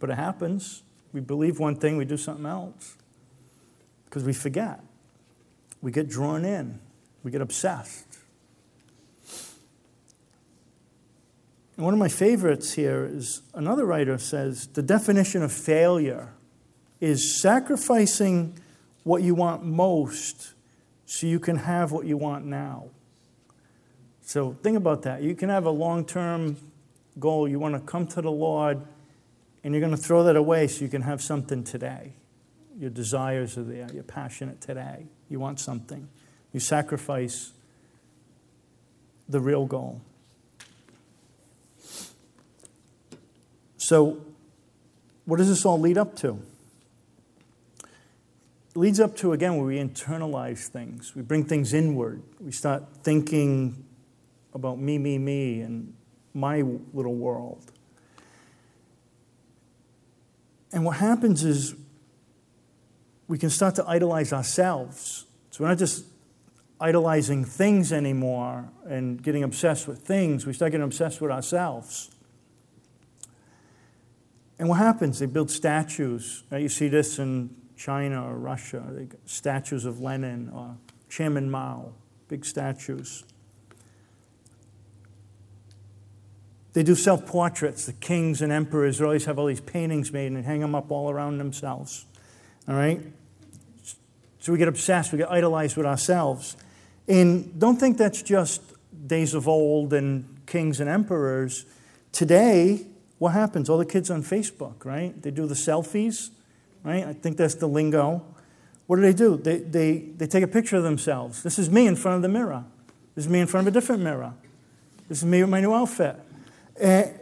But 0.00 0.10
it 0.10 0.14
happens. 0.14 0.82
We 1.12 1.20
believe 1.20 1.58
one 1.58 1.76
thing, 1.76 1.96
we 1.96 2.04
do 2.04 2.16
something 2.16 2.46
else. 2.46 2.96
Because 4.04 4.24
we 4.24 4.32
forget. 4.32 4.80
We 5.80 5.92
get 5.92 6.08
drawn 6.08 6.44
in, 6.44 6.80
we 7.22 7.30
get 7.30 7.40
obsessed. 7.40 8.18
And 11.76 11.84
one 11.84 11.92
of 11.92 12.00
my 12.00 12.08
favorites 12.08 12.72
here 12.72 13.04
is 13.04 13.42
another 13.52 13.84
writer 13.84 14.16
says 14.16 14.68
the 14.68 14.82
definition 14.82 15.42
of 15.42 15.52
failure 15.52 16.32
is 17.00 17.40
sacrificing 17.40 18.58
what 19.02 19.22
you 19.22 19.34
want 19.34 19.64
most 19.64 20.54
so 21.06 21.26
you 21.26 21.38
can 21.38 21.56
have 21.56 21.92
what 21.92 22.06
you 22.06 22.16
want 22.16 22.44
now. 22.44 22.86
So 24.22 24.52
think 24.52 24.76
about 24.76 25.02
that. 25.02 25.22
You 25.22 25.34
can 25.34 25.50
have 25.50 25.66
a 25.66 25.70
long 25.70 26.04
term 26.04 26.56
goal. 27.18 27.46
You 27.46 27.58
want 27.58 27.74
to 27.74 27.80
come 27.80 28.06
to 28.08 28.22
the 28.22 28.30
Lord, 28.30 28.80
and 29.62 29.74
you're 29.74 29.80
going 29.80 29.94
to 29.94 30.02
throw 30.02 30.24
that 30.24 30.36
away 30.36 30.66
so 30.66 30.82
you 30.82 30.90
can 30.90 31.02
have 31.02 31.22
something 31.22 31.62
today. 31.62 32.14
Your 32.78 32.90
desires 32.90 33.56
are 33.58 33.62
there. 33.62 33.86
You're 33.92 34.02
passionate 34.02 34.60
today. 34.60 35.06
You 35.28 35.38
want 35.38 35.60
something. 35.60 36.08
You 36.52 36.60
sacrifice 36.60 37.52
the 39.28 39.40
real 39.40 39.66
goal. 39.66 40.00
So, 43.76 44.24
what 45.26 45.36
does 45.36 45.48
this 45.48 45.64
all 45.66 45.78
lead 45.78 45.98
up 45.98 46.16
to? 46.16 46.40
Leads 48.76 48.98
up 48.98 49.14
to, 49.16 49.32
again, 49.32 49.56
where 49.56 49.66
we 49.66 49.78
internalize 49.78 50.66
things. 50.66 51.14
We 51.14 51.22
bring 51.22 51.44
things 51.44 51.72
inward. 51.72 52.22
We 52.40 52.50
start 52.50 52.82
thinking 53.02 53.84
about 54.52 54.78
me, 54.78 54.98
me, 54.98 55.18
me, 55.18 55.60
and 55.60 55.94
my 56.32 56.62
little 56.92 57.14
world. 57.14 57.70
And 60.72 60.84
what 60.84 60.96
happens 60.96 61.44
is 61.44 61.76
we 63.28 63.38
can 63.38 63.48
start 63.48 63.76
to 63.76 63.88
idolize 63.88 64.32
ourselves. 64.32 65.26
So 65.50 65.62
we're 65.62 65.68
not 65.68 65.78
just 65.78 66.04
idolizing 66.80 67.44
things 67.44 67.92
anymore 67.92 68.68
and 68.86 69.22
getting 69.22 69.44
obsessed 69.44 69.86
with 69.86 70.00
things, 70.00 70.46
we 70.46 70.52
start 70.52 70.72
getting 70.72 70.84
obsessed 70.84 71.20
with 71.20 71.30
ourselves. 71.30 72.10
And 74.58 74.68
what 74.68 74.78
happens? 74.78 75.18
They 75.18 75.26
build 75.26 75.50
statues. 75.50 76.42
Right? 76.50 76.62
You 76.62 76.68
see 76.68 76.88
this 76.88 77.18
in 77.18 77.54
China 77.76 78.26
or 78.26 78.36
Russia. 78.36 78.82
They 78.90 79.08
statues 79.26 79.84
of 79.84 80.00
Lenin 80.00 80.50
or 80.54 80.76
Chairman 81.08 81.50
Mao, 81.50 81.92
big 82.28 82.44
statues. 82.44 83.24
They 86.74 86.82
do 86.82 86.94
self 86.94 87.24
portraits. 87.26 87.86
The 87.86 87.92
kings 87.92 88.42
and 88.42 88.52
emperors 88.52 89.00
always 89.00 89.24
have 89.24 89.38
all 89.38 89.46
these 89.46 89.60
paintings 89.60 90.12
made 90.12 90.32
and 90.32 90.44
hang 90.44 90.60
them 90.60 90.74
up 90.74 90.90
all 90.90 91.10
around 91.10 91.38
themselves. 91.38 92.04
All 92.68 92.74
right? 92.74 93.00
So 94.40 94.52
we 94.52 94.58
get 94.58 94.68
obsessed, 94.68 95.12
we 95.12 95.18
get 95.18 95.30
idolized 95.30 95.76
with 95.76 95.86
ourselves. 95.86 96.56
And 97.08 97.58
don't 97.58 97.76
think 97.76 97.96
that's 97.96 98.22
just 98.22 98.60
days 99.06 99.34
of 99.34 99.48
old 99.48 99.92
and 99.92 100.40
kings 100.46 100.80
and 100.80 100.90
emperors. 100.90 101.64
Today, 102.12 102.86
what 103.18 103.30
happens? 103.30 103.70
All 103.70 103.78
the 103.78 103.86
kids 103.86 104.10
on 104.10 104.22
Facebook, 104.22 104.84
right? 104.84 105.20
They 105.22 105.30
do 105.30 105.46
the 105.46 105.54
selfies, 105.54 106.30
right? 106.84 107.04
I 107.04 107.12
think 107.12 107.36
that's 107.36 107.56
the 107.56 107.66
lingo. 107.66 108.22
What 108.86 108.96
do 108.96 109.02
they 109.02 109.12
do? 109.12 109.36
They, 109.36 109.58
they, 109.58 109.98
they 109.98 110.26
take 110.26 110.44
a 110.44 110.48
picture 110.48 110.76
of 110.76 110.82
themselves. 110.82 111.42
This 111.42 111.58
is 111.58 111.70
me 111.70 111.86
in 111.86 111.96
front 111.96 112.16
of 112.16 112.22
the 112.22 112.28
mirror. 112.28 112.64
This 113.14 113.24
is 113.24 113.30
me 113.30 113.40
in 113.40 113.46
front 113.46 113.66
of 113.66 113.74
a 113.74 113.80
different 113.80 114.02
mirror. 114.02 114.34
This 115.08 115.18
is 115.18 115.24
me 115.24 115.40
with 115.42 115.50
my 115.50 115.60
new 115.60 115.72
outfit. 115.72 116.16
And, 116.80 117.18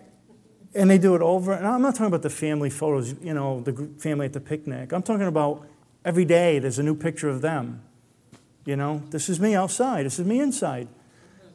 and 0.75 0.91
they 0.91 0.99
do 0.99 1.15
it 1.15 1.23
over. 1.23 1.53
And 1.53 1.67
I'm 1.67 1.83
not 1.83 1.95
talking 1.95 2.07
about 2.07 2.23
the 2.23 2.31
family 2.31 2.71
photos, 2.71 3.15
you 3.23 3.35
know, 3.35 3.61
the 3.61 3.89
family 3.99 4.27
at 4.27 4.33
the 4.33 4.41
picnic. 4.41 4.93
I'm 4.93 5.03
talking 5.03 5.27
about 5.27 5.67
every 6.05 6.25
day 6.25 6.59
there's 6.59 6.79
a 6.79 6.83
new 6.83 6.97
picture 6.97 7.29
of 7.29 7.43
them. 7.43 7.83
You 8.65 8.77
know, 8.77 9.03
this 9.11 9.29
is 9.29 9.41
me 9.41 9.55
outside, 9.55 10.07
this 10.07 10.19
is 10.19 10.27
me 10.27 10.41
inside. 10.41 10.89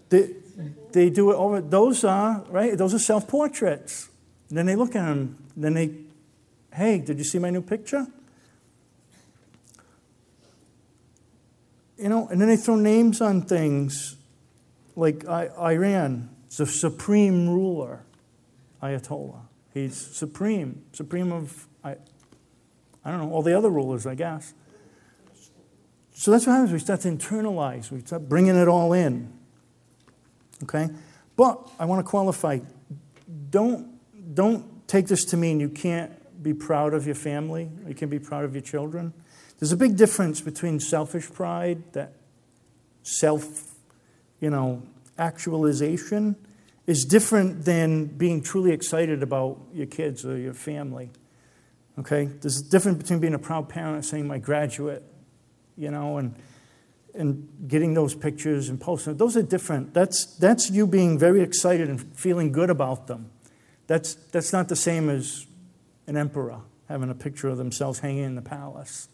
They, 0.10 0.36
they 0.91 1.10
do 1.10 1.32
it 1.32 1.36
over, 1.36 1.62
those 1.62 2.04
are, 2.04 2.43
right? 2.50 2.78
Those 2.78 2.93
are 2.93 3.00
self 3.00 3.28
portraits. 3.28 4.10
Then 4.50 4.65
they 4.65 4.76
look 4.76 4.96
at 4.96 5.06
them. 5.06 5.38
then 5.56 5.74
they, 5.74 5.91
hey, 6.78 7.00
did 7.00 7.18
you 7.18 7.24
see 7.24 7.40
my 7.40 7.50
new 7.50 7.62
picture? 7.62 8.06
You 11.98 12.10
know, 12.10 12.28
and 12.28 12.40
then 12.40 12.48
they 12.48 12.56
throw 12.56 12.76
names 12.76 13.20
on 13.20 13.42
things 13.42 14.16
like 14.96 15.28
Iran, 15.28 16.30
the 16.56 16.68
supreme 16.68 17.50
ruler, 17.50 18.04
Ayatollah. 18.84 19.42
He's 19.74 19.98
supreme, 19.98 20.84
supreme 20.94 21.32
of, 21.32 21.68
I, 21.84 21.96
I 23.04 23.10
don't 23.10 23.22
know, 23.22 23.32
all 23.32 23.42
the 23.42 23.58
other 23.58 23.70
rulers, 23.70 24.06
I 24.06 24.13
guess. 24.13 24.54
So 26.13 26.30
that's 26.30 26.46
what 26.46 26.54
happens. 26.54 26.72
We 26.72 26.80
start 26.80 27.02
to 27.02 27.10
internalize, 27.10 27.92
we 27.92 28.02
start 28.02 28.30
bringing 28.30 28.56
it 28.56 28.68
all 28.68 28.94
in. 28.94 29.34
Okay? 30.63 30.90
But 31.36 31.68
I 31.80 31.86
want 31.86 32.06
to 32.06 32.10
qualify 32.10 32.60
don't, 33.50 34.00
don't 34.36 34.88
take 34.88 35.08
this 35.08 35.26
to 35.26 35.38
mean 35.38 35.60
you 35.60 35.70
can't 35.70 36.12
be 36.41 36.54
proud 36.54 36.93
of 36.93 37.06
your 37.06 37.15
family, 37.15 37.69
you 37.88 37.95
can 37.95 38.10
be 38.10 38.19
proud 38.19 38.45
of 38.45 38.54
your 38.54 38.62
children. 38.62 39.13
There's 39.60 39.71
a 39.71 39.78
big 39.78 39.97
difference 39.97 40.41
between 40.41 40.80
selfish 40.80 41.32
pride, 41.32 41.82
that 41.93 42.13
self, 43.02 43.76
you 44.39 44.50
know, 44.50 44.84
actualization 45.17 46.36
is 46.86 47.04
different 47.06 47.65
than 47.65 48.06
being 48.06 48.41
truly 48.41 48.71
excited 48.71 49.23
about 49.23 49.60
your 49.73 49.88
kids 49.88 50.26
or 50.26 50.38
your 50.38 50.54
family. 50.54 51.10
Okay? 52.00 52.26
There's 52.26 52.60
a 52.60 52.69
difference 52.69 53.00
between 53.00 53.19
being 53.19 53.34
a 53.34 53.39
proud 53.39 53.67
parent 53.67 53.95
and 53.95 54.06
saying 54.06 54.28
my 54.28 54.38
graduate, 54.38 55.04
you 55.76 55.91
know, 55.91 56.17
and 56.17 56.36
and 57.13 57.50
getting 57.67 57.95
those 57.95 58.13
pictures 58.13 58.69
and 58.69 58.80
posting 58.80 59.17
those 59.17 59.36
are 59.36 59.41
different. 59.41 59.93
That's 59.93 60.26
that's 60.38 60.69
you 60.69 60.86
being 60.86 61.17
very 61.17 61.41
excited 61.41 61.89
and 61.89 62.00
feeling 62.15 62.52
good 62.52 62.69
about 62.69 63.08
them. 63.08 63.32
That's 63.88 64.13
that's 64.13 64.54
not 64.54 64.69
the 64.69 64.76
same 64.76 65.10
as 65.10 65.47
an 66.08 66.17
emperor 66.17 66.62
having 66.88 67.10
a 67.10 67.15
picture 67.15 67.50
of 67.50 67.58
themselves 67.58 68.00
hanging 68.00 68.24
in 68.24 68.36
the 68.36 68.41
palace. 68.41 69.10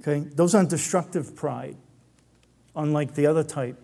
Okay, 0.00 0.20
those 0.20 0.54
aren't 0.54 0.70
destructive 0.70 1.36
pride, 1.36 1.76
unlike 2.74 3.14
the 3.14 3.26
other 3.26 3.44
type. 3.44 3.76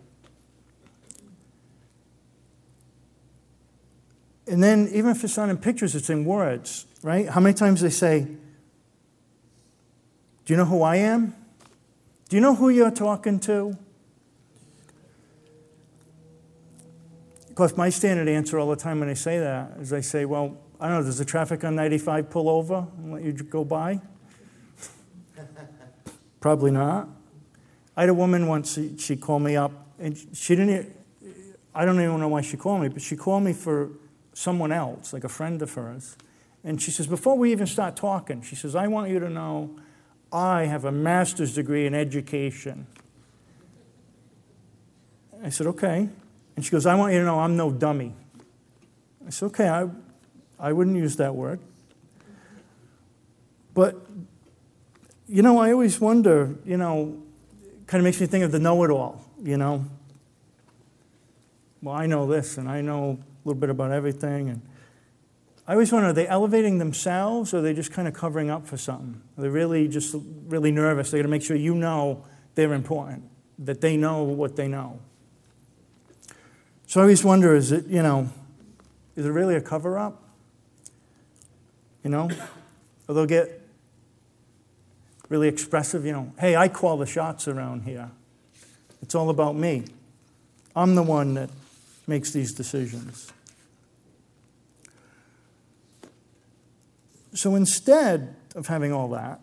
And 4.49 4.63
then, 4.63 4.89
even 4.93 5.11
if 5.11 5.23
it's 5.23 5.37
not 5.37 5.51
in 5.51 5.59
pictures, 5.59 5.95
it's 5.95 6.09
in 6.09 6.25
words, 6.25 6.87
right? 7.03 7.29
How 7.29 7.41
many 7.41 7.55
times 7.55 7.83
they 7.83 7.91
say, 7.91 8.21
Do 8.21 8.39
you 10.47 10.57
know 10.57 10.65
who 10.65 10.83
I 10.83 10.97
am? 10.97 11.35
Do 12.29 12.37
you 12.37 12.41
know 12.41 12.55
who 12.55 12.69
you're 12.71 12.91
talking 12.91 13.41
to? 13.41 13.77
Course, 17.59 17.77
my 17.77 17.91
standard 17.91 18.29
answer 18.29 18.57
all 18.61 18.71
the 18.71 18.77
time 18.77 19.01
when 19.01 19.09
I 19.09 19.15
say 19.15 19.41
that 19.41 19.73
is 19.81 19.93
I 19.93 19.99
say, 20.01 20.25
Well, 20.25 20.57
I 20.79 20.87
don't 20.87 21.01
know, 21.01 21.05
does 21.05 21.19
the 21.19 21.25
traffic 21.25 21.65
on 21.65 21.75
95 21.75 22.31
pull 22.31 22.49
over 22.49 22.87
and 22.99 23.13
let 23.13 23.25
you 23.25 23.33
go 23.33 23.65
by? 23.65 24.01
Probably 26.41 26.71
not. 26.71 27.09
I 27.97 28.03
had 28.03 28.11
a 28.11 28.15
woman 28.15 28.47
once, 28.47 28.75
she, 28.75 28.97
she 28.97 29.17
called 29.17 29.43
me 29.43 29.57
up, 29.57 29.73
and 29.99 30.17
she 30.35 30.55
didn't, 30.55 30.95
I 31.75 31.85
don't 31.85 32.01
even 32.01 32.21
know 32.21 32.29
why 32.29 32.43
she 32.43 32.57
called 32.57 32.81
me, 32.81 32.91
but 32.91 33.03
she 33.03 33.17
called 33.17 33.43
me 33.43 33.53
for 33.53 33.91
someone 34.35 34.71
else, 34.71 35.13
like 35.13 35.25
a 35.25 35.29
friend 35.29 35.61
of 35.61 35.75
hers. 35.75 36.17
And 36.63 36.81
she 36.81 36.93
says, 36.93 37.09
Before 37.09 37.37
we 37.37 37.51
even 37.51 37.67
start 37.67 37.97
talking, 37.97 38.41
she 38.41 38.55
says, 38.55 38.77
I 38.77 38.87
want 38.87 39.11
you 39.11 39.19
to 39.19 39.29
know 39.29 39.75
I 40.33 40.67
have 40.67 40.85
a 40.85 40.93
master's 40.93 41.57
degree 41.57 41.87
in 41.87 41.95
education. 41.97 42.87
I 45.43 45.49
said, 45.49 45.67
Okay. 45.67 46.09
And 46.59 46.65
she 46.65 46.73
goes, 46.73 46.87
I 46.87 46.97
want 46.97 47.13
you 47.13 47.21
to 47.21 47.25
know 47.25 47.39
I'm 47.39 47.57
no 47.57 47.71
dummy. 47.71 48.13
I 49.25 49.31
said, 49.31 49.47
Okay, 49.47 49.69
I, 49.69 49.89
I 50.59 50.73
wouldn't 50.73 50.97
use 50.97 51.15
that 51.15 51.37
word. 51.37 51.61
But 53.75 53.95
you 55.29 55.43
know, 55.43 55.59
I 55.59 55.71
always 55.71 56.01
wonder, 56.01 56.57
you 56.65 56.77
know, 56.77 57.23
kind 57.87 58.01
of 58.01 58.05
makes 58.05 58.21
me 58.21 58.27
think 58.27 58.45
of 58.45 58.51
the 58.51 58.59
know 58.59 58.83
it 58.83 58.91
all, 58.91 59.25
you 59.41 59.57
know. 59.57 59.85
Well, 61.81 61.95
I 61.95 62.07
know 62.07 62.27
this 62.27 62.59
and 62.59 62.69
I 62.69 62.81
know 62.81 63.21
a 63.45 63.49
little 63.49 63.61
bit 63.61 63.71
about 63.71 63.93
everything. 63.93 64.49
And 64.49 64.63
I 65.69 65.75
always 65.75 65.93
wonder, 65.93 66.09
are 66.09 66.13
they 66.13 66.27
elevating 66.27 66.79
themselves 66.79 67.55
or 67.55 67.59
are 67.59 67.63
they 67.63 67.73
just 67.73 67.93
kind 67.93 68.09
of 68.09 68.15
covering 68.15 68.51
up 68.51 68.67
for 68.67 68.77
something? 68.77 69.23
Are 69.37 69.43
they 69.43 69.49
really 69.49 69.87
just 69.87 70.13
really 70.49 70.73
nervous? 70.73 71.13
They're 71.13 71.19
going 71.19 71.31
to 71.31 71.31
make 71.31 71.43
sure 71.43 71.57
you 71.57 71.77
know 71.77 72.25
they're 72.57 72.73
important, 72.73 73.23
that 73.61 73.81
they 73.81 73.97
know 73.97 74.25
what 74.25 74.57
they 74.57 74.67
know. 74.67 74.99
So 76.89 77.01
I 77.01 77.03
always 77.03 77.23
wonder, 77.23 77.55
is 77.55 77.71
it, 77.71 77.87
you 77.87 78.03
know, 78.03 78.31
is 79.15 79.27
it 79.27 79.29
really 79.29 79.55
a 79.55 79.61
cover 79.61 79.99
up? 79.99 80.23
You 82.03 82.09
know? 82.09 82.31
Or 83.07 83.15
they'll 83.15 83.27
get 83.27 83.61
really 85.29 85.49
expressive, 85.49 86.07
you 86.07 86.13
know, 86.13 86.33
hey, 86.41 86.57
I 86.57 86.69
call 86.69 86.97
the 86.97 87.05
shots 87.05 87.47
around 87.47 87.83
here. 87.83 88.11
It's 89.03 89.15
all 89.15 89.29
about 89.29 89.55
me. 89.55 89.85
I'm 90.75 90.95
the 90.95 91.03
one 91.03 91.35
that 91.35 91.51
makes 92.07 92.31
these 92.31 92.55
decisions. 92.55 93.31
So 97.35 97.55
instead 97.55 98.35
of 98.55 98.67
having 98.69 98.95
all 98.95 99.09
that, 99.11 99.43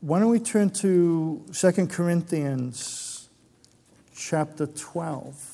why 0.00 0.18
don't 0.18 0.30
we 0.30 0.40
turn 0.40 0.70
to 0.70 1.44
2 1.52 1.86
Corinthians 1.86 3.28
chapter 4.16 4.66
12? 4.66 5.52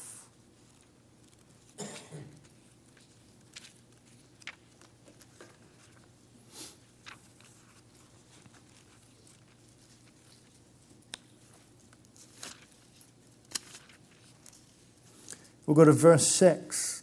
We'll 15.73 15.87
go 15.87 15.91
to 15.91 15.97
verse 15.97 16.27
6. 16.27 17.03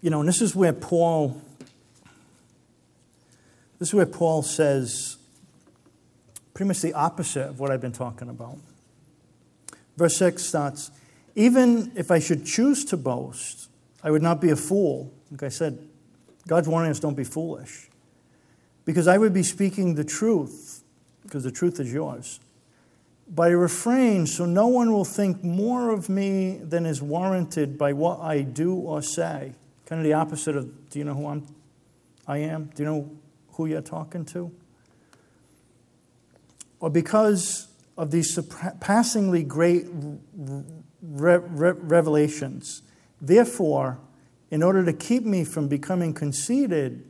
You 0.00 0.10
know, 0.10 0.20
and 0.20 0.28
this 0.28 0.40
is 0.40 0.54
where 0.54 0.72
Paul 0.72 1.42
this 3.80 3.88
is 3.88 3.94
where 3.94 4.06
Paul 4.06 4.42
says 4.42 5.16
pretty 6.54 6.68
much 6.68 6.82
the 6.82 6.92
opposite 6.92 7.48
of 7.48 7.58
what 7.58 7.72
I've 7.72 7.80
been 7.80 7.90
talking 7.90 8.28
about. 8.28 8.58
Verse 9.96 10.16
6 10.18 10.40
starts 10.40 10.92
Even 11.34 11.90
if 11.96 12.12
I 12.12 12.20
should 12.20 12.46
choose 12.46 12.84
to 12.84 12.96
boast, 12.96 13.69
I 14.02 14.10
would 14.10 14.22
not 14.22 14.40
be 14.40 14.50
a 14.50 14.56
fool. 14.56 15.12
Like 15.30 15.42
I 15.42 15.48
said, 15.48 15.78
God's 16.46 16.68
warning 16.68 16.90
us 16.90 17.00
don't 17.00 17.16
be 17.16 17.24
foolish. 17.24 17.88
Because 18.84 19.06
I 19.06 19.18
would 19.18 19.32
be 19.32 19.42
speaking 19.42 19.94
the 19.94 20.04
truth, 20.04 20.82
because 21.22 21.44
the 21.44 21.50
truth 21.50 21.78
is 21.80 21.92
yours. 21.92 22.40
by 23.28 23.48
I 23.48 23.50
refrain 23.50 24.26
so 24.26 24.46
no 24.46 24.66
one 24.66 24.92
will 24.92 25.04
think 25.04 25.44
more 25.44 25.90
of 25.90 26.08
me 26.08 26.58
than 26.62 26.86
is 26.86 27.02
warranted 27.02 27.78
by 27.78 27.92
what 27.92 28.20
I 28.20 28.40
do 28.40 28.74
or 28.74 29.02
say. 29.02 29.52
Kind 29.86 30.00
of 30.00 30.04
the 30.04 30.14
opposite 30.14 30.56
of 30.56 30.90
do 30.90 30.98
you 30.98 31.04
know 31.04 31.14
who 31.14 31.26
I'm, 31.26 31.46
I 32.26 32.38
am? 32.38 32.70
Do 32.74 32.82
you 32.82 32.88
know 32.88 33.10
who 33.52 33.66
you're 33.66 33.82
talking 33.82 34.24
to? 34.26 34.50
Or 36.80 36.88
because 36.90 37.68
of 37.98 38.10
these 38.10 38.32
surpassingly 38.32 39.42
great 39.42 39.86
re- 39.92 40.64
re- 41.02 41.72
revelations 41.72 42.82
Therefore, 43.20 43.98
in 44.50 44.62
order 44.62 44.84
to 44.84 44.92
keep 44.92 45.24
me 45.24 45.44
from 45.44 45.68
becoming 45.68 46.12
conceited, 46.12 47.04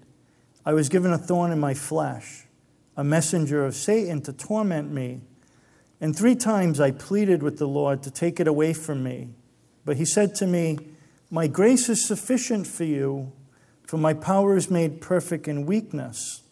I 0.65 0.73
was 0.75 0.89
given 0.89 1.13
a 1.13 1.19
thorn 1.19 1.53
in 1.53 1.61
my 1.61 1.75
flesh, 1.75 2.47
a 2.97 3.05
messenger 3.05 3.65
of 3.65 3.75
Satan 3.75 4.21
to 4.23 4.33
torment 4.33 4.93
me. 4.93 5.21
And 6.01 6.17
three 6.17 6.35
times 6.35 6.81
I 6.81 6.91
pleaded 6.91 7.43
with 7.43 7.59
the 7.59 7.69
Lord 7.69 8.03
to 8.03 8.11
take 8.11 8.41
it 8.41 8.49
away 8.49 8.73
from 8.73 9.03
me. 9.03 9.29
But 9.85 9.97
he 9.97 10.05
said 10.05 10.35
to 10.37 10.47
me, 10.47 10.79
My 11.31 11.47
grace 11.47 11.89
is 11.89 12.05
sufficient 12.05 12.67
for 12.67 12.85
you, 12.85 13.33
for 13.87 13.97
my 13.97 14.15
power 14.15 14.57
is 14.57 14.71
made 14.71 15.01
perfect 15.01 15.49
in 15.49 15.67
weakness. 15.67 16.43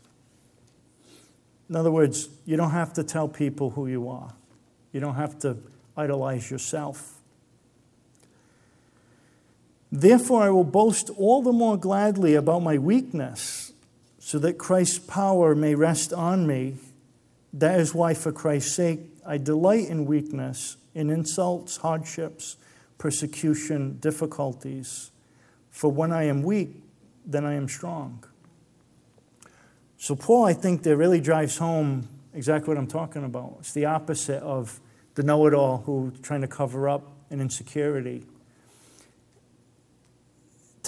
In 1.68 1.76
other 1.76 1.90
words, 1.90 2.30
you 2.46 2.56
don't 2.56 2.70
have 2.70 2.94
to 2.94 3.02
tell 3.02 3.28
people 3.28 3.70
who 3.70 3.86
you 3.86 4.08
are, 4.08 4.32
you 4.92 5.00
don't 5.00 5.16
have 5.16 5.38
to 5.40 5.58
idolize 5.96 6.50
yourself. 6.50 7.17
Therefore, 9.90 10.42
I 10.42 10.50
will 10.50 10.64
boast 10.64 11.10
all 11.16 11.42
the 11.42 11.52
more 11.52 11.76
gladly 11.76 12.34
about 12.34 12.62
my 12.62 12.76
weakness, 12.78 13.72
so 14.18 14.38
that 14.40 14.58
Christ's 14.58 14.98
power 14.98 15.54
may 15.54 15.74
rest 15.74 16.12
on 16.12 16.46
me. 16.46 16.76
That 17.52 17.80
is 17.80 17.94
why, 17.94 18.12
for 18.12 18.30
Christ's 18.30 18.74
sake, 18.74 19.00
I 19.26 19.38
delight 19.38 19.88
in 19.88 20.04
weakness, 20.04 20.76
in 20.94 21.08
insults, 21.08 21.78
hardships, 21.78 22.56
persecution, 22.98 23.98
difficulties. 24.00 25.10
For 25.70 25.90
when 25.90 26.12
I 26.12 26.24
am 26.24 26.42
weak, 26.42 26.70
then 27.24 27.46
I 27.46 27.54
am 27.54 27.68
strong. 27.68 28.24
So, 29.96 30.14
Paul, 30.14 30.44
I 30.44 30.52
think, 30.52 30.82
that 30.82 30.96
really 30.96 31.20
drives 31.20 31.56
home 31.56 32.08
exactly 32.34 32.68
what 32.68 32.78
I'm 32.78 32.86
talking 32.86 33.24
about. 33.24 33.56
It's 33.60 33.72
the 33.72 33.86
opposite 33.86 34.42
of 34.42 34.80
the 35.14 35.22
know 35.22 35.46
it 35.46 35.54
all 35.54 35.78
who's 35.78 36.20
trying 36.20 36.42
to 36.42 36.48
cover 36.48 36.88
up 36.88 37.10
an 37.30 37.40
insecurity. 37.40 38.24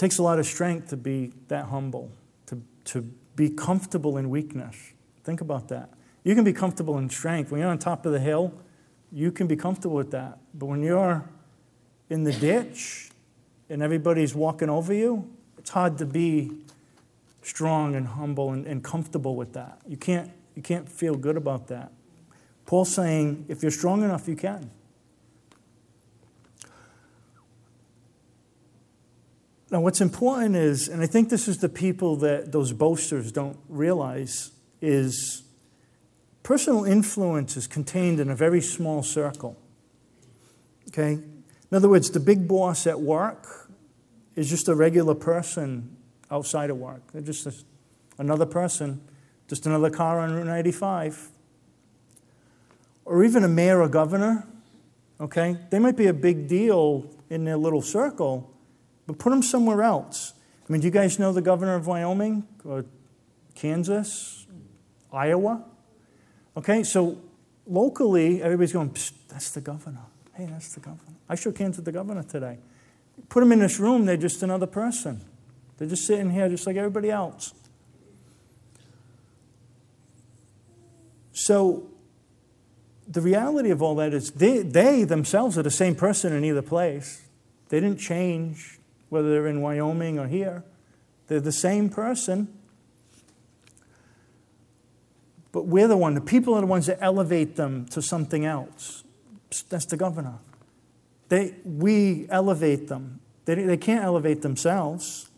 Takes 0.01 0.17
a 0.17 0.23
lot 0.23 0.39
of 0.39 0.47
strength 0.47 0.89
to 0.89 0.97
be 0.97 1.31
that 1.47 1.65
humble, 1.65 2.09
to, 2.47 2.59
to 2.85 3.03
be 3.35 3.51
comfortable 3.51 4.17
in 4.17 4.31
weakness. 4.31 4.93
Think 5.23 5.41
about 5.41 5.67
that. 5.67 5.91
You 6.23 6.33
can 6.33 6.43
be 6.43 6.53
comfortable 6.53 6.97
in 6.97 7.07
strength. 7.07 7.51
When 7.51 7.61
you're 7.61 7.69
on 7.69 7.77
top 7.77 8.07
of 8.07 8.11
the 8.11 8.19
hill, 8.19 8.51
you 9.11 9.31
can 9.31 9.45
be 9.45 9.55
comfortable 9.55 9.95
with 9.95 10.09
that. 10.09 10.39
But 10.55 10.65
when 10.65 10.81
you're 10.81 11.29
in 12.09 12.23
the 12.23 12.31
ditch 12.31 13.11
and 13.69 13.83
everybody's 13.83 14.33
walking 14.33 14.71
over 14.71 14.91
you, 14.91 15.29
it's 15.59 15.69
hard 15.69 15.99
to 15.99 16.07
be 16.07 16.49
strong 17.43 17.93
and 17.93 18.07
humble 18.07 18.53
and, 18.53 18.65
and 18.65 18.83
comfortable 18.83 19.35
with 19.35 19.53
that. 19.53 19.81
You 19.87 19.97
can't, 19.97 20.31
you 20.55 20.63
can't 20.63 20.89
feel 20.89 21.13
good 21.13 21.37
about 21.37 21.67
that. 21.67 21.91
Paul's 22.65 22.91
saying 22.91 23.45
if 23.49 23.61
you're 23.61 23.69
strong 23.69 24.01
enough, 24.01 24.27
you 24.27 24.35
can. 24.35 24.71
Now, 29.71 29.79
what's 29.79 30.01
important 30.01 30.57
is, 30.57 30.89
and 30.89 31.01
I 31.01 31.07
think 31.07 31.29
this 31.29 31.47
is 31.47 31.59
the 31.59 31.69
people 31.69 32.17
that 32.17 32.51
those 32.51 32.73
boasters 32.73 33.31
don't 33.31 33.57
realize, 33.69 34.51
is 34.81 35.43
personal 36.43 36.83
influence 36.83 37.55
is 37.55 37.67
contained 37.67 38.19
in 38.19 38.29
a 38.29 38.35
very 38.35 38.59
small 38.59 39.01
circle. 39.01 39.57
Okay? 40.89 41.13
In 41.13 41.71
other 41.71 41.87
words, 41.87 42.11
the 42.11 42.19
big 42.19 42.49
boss 42.49 42.85
at 42.85 42.99
work 42.99 43.71
is 44.35 44.49
just 44.49 44.67
a 44.67 44.75
regular 44.75 45.15
person 45.15 45.95
outside 46.29 46.69
of 46.69 46.77
work. 46.77 47.13
They're 47.13 47.21
just 47.21 47.45
a, 47.45 47.53
another 48.17 48.45
person, 48.45 49.01
just 49.47 49.65
another 49.65 49.89
car 49.89 50.19
on 50.19 50.33
Route 50.33 50.47
95. 50.47 51.29
Or 53.05 53.23
even 53.23 53.45
a 53.45 53.47
mayor 53.47 53.81
or 53.81 53.87
governor, 53.87 54.45
okay? 55.21 55.57
They 55.69 55.79
might 55.79 55.95
be 55.95 56.07
a 56.07 56.13
big 56.13 56.49
deal 56.49 57.09
in 57.29 57.45
their 57.45 57.57
little 57.57 57.81
circle, 57.81 58.50
but 59.11 59.19
put 59.19 59.31
them 59.31 59.41
somewhere 59.41 59.83
else. 59.83 60.33
I 60.69 60.71
mean, 60.71 60.79
do 60.79 60.87
you 60.87 60.91
guys 60.91 61.19
know 61.19 61.33
the 61.33 61.41
governor 61.41 61.75
of 61.75 61.85
Wyoming 61.85 62.47
or 62.63 62.85
Kansas, 63.55 64.47
Iowa? 65.11 65.65
Okay, 66.55 66.83
so 66.83 67.17
locally, 67.67 68.41
everybody's 68.41 68.71
going, 68.71 68.95
that's 69.27 69.51
the 69.51 69.59
governor. 69.59 70.03
Hey, 70.33 70.45
that's 70.45 70.73
the 70.73 70.79
governor. 70.79 71.11
I 71.27 71.35
shook 71.35 71.57
hands 71.57 71.75
with 71.75 71.83
the 71.83 71.91
governor 71.91 72.23
today. 72.23 72.59
Put 73.27 73.41
them 73.41 73.51
in 73.51 73.59
this 73.59 73.79
room, 73.79 74.05
they're 74.05 74.15
just 74.15 74.43
another 74.43 74.65
person. 74.65 75.19
They're 75.77 75.89
just 75.89 76.05
sitting 76.07 76.29
here 76.29 76.47
just 76.47 76.65
like 76.65 76.77
everybody 76.77 77.11
else. 77.11 77.53
So, 81.33 81.89
the 83.09 83.19
reality 83.19 83.71
of 83.71 83.81
all 83.81 83.95
that 83.95 84.13
is 84.13 84.31
they, 84.31 84.59
they 84.59 85.03
themselves 85.03 85.57
are 85.57 85.63
the 85.63 85.69
same 85.69 85.95
person 85.95 86.31
in 86.31 86.45
either 86.45 86.61
place. 86.61 87.27
They 87.67 87.81
didn't 87.81 87.99
change 87.99 88.77
whether 89.11 89.29
they're 89.29 89.47
in 89.47 89.61
Wyoming 89.61 90.17
or 90.17 90.27
here. 90.27 90.63
They're 91.27 91.41
the 91.41 91.51
same 91.51 91.89
person. 91.89 92.47
But 95.51 95.67
we're 95.67 95.89
the 95.89 95.97
one, 95.97 96.15
the 96.15 96.21
people 96.21 96.53
are 96.53 96.61
the 96.61 96.67
ones 96.67 96.85
that 96.85 96.97
elevate 97.01 97.57
them 97.57 97.85
to 97.87 98.01
something 98.01 98.45
else. 98.45 99.03
That's 99.69 99.85
the 99.85 99.97
governor. 99.97 100.35
They, 101.27 101.55
we 101.65 102.25
elevate 102.29 102.87
them. 102.87 103.19
They, 103.43 103.55
they 103.55 103.75
can't 103.75 104.01
elevate 104.01 104.43
themselves. 104.43 105.29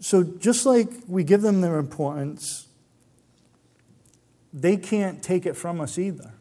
So, 0.00 0.22
just 0.22 0.64
like 0.64 0.88
we 1.06 1.24
give 1.24 1.42
them 1.42 1.60
their 1.60 1.78
importance, 1.78 2.68
they 4.50 4.78
can't 4.78 5.22
take 5.22 5.44
it 5.44 5.56
from 5.56 5.78
us 5.78 5.98
either. 5.98 6.32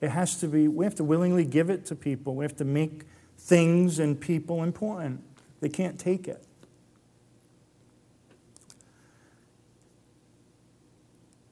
It 0.00 0.10
has 0.10 0.40
to 0.40 0.48
be, 0.48 0.66
we 0.66 0.86
have 0.86 0.94
to 0.94 1.04
willingly 1.04 1.44
give 1.44 1.68
it 1.68 1.84
to 1.86 1.94
people. 1.94 2.34
We 2.36 2.44
have 2.46 2.56
to 2.56 2.64
make 2.64 3.02
things 3.46 4.00
and 4.00 4.20
people 4.20 4.64
important. 4.64 5.22
They 5.60 5.68
can't 5.68 5.98
take 5.98 6.26
it. 6.26 6.42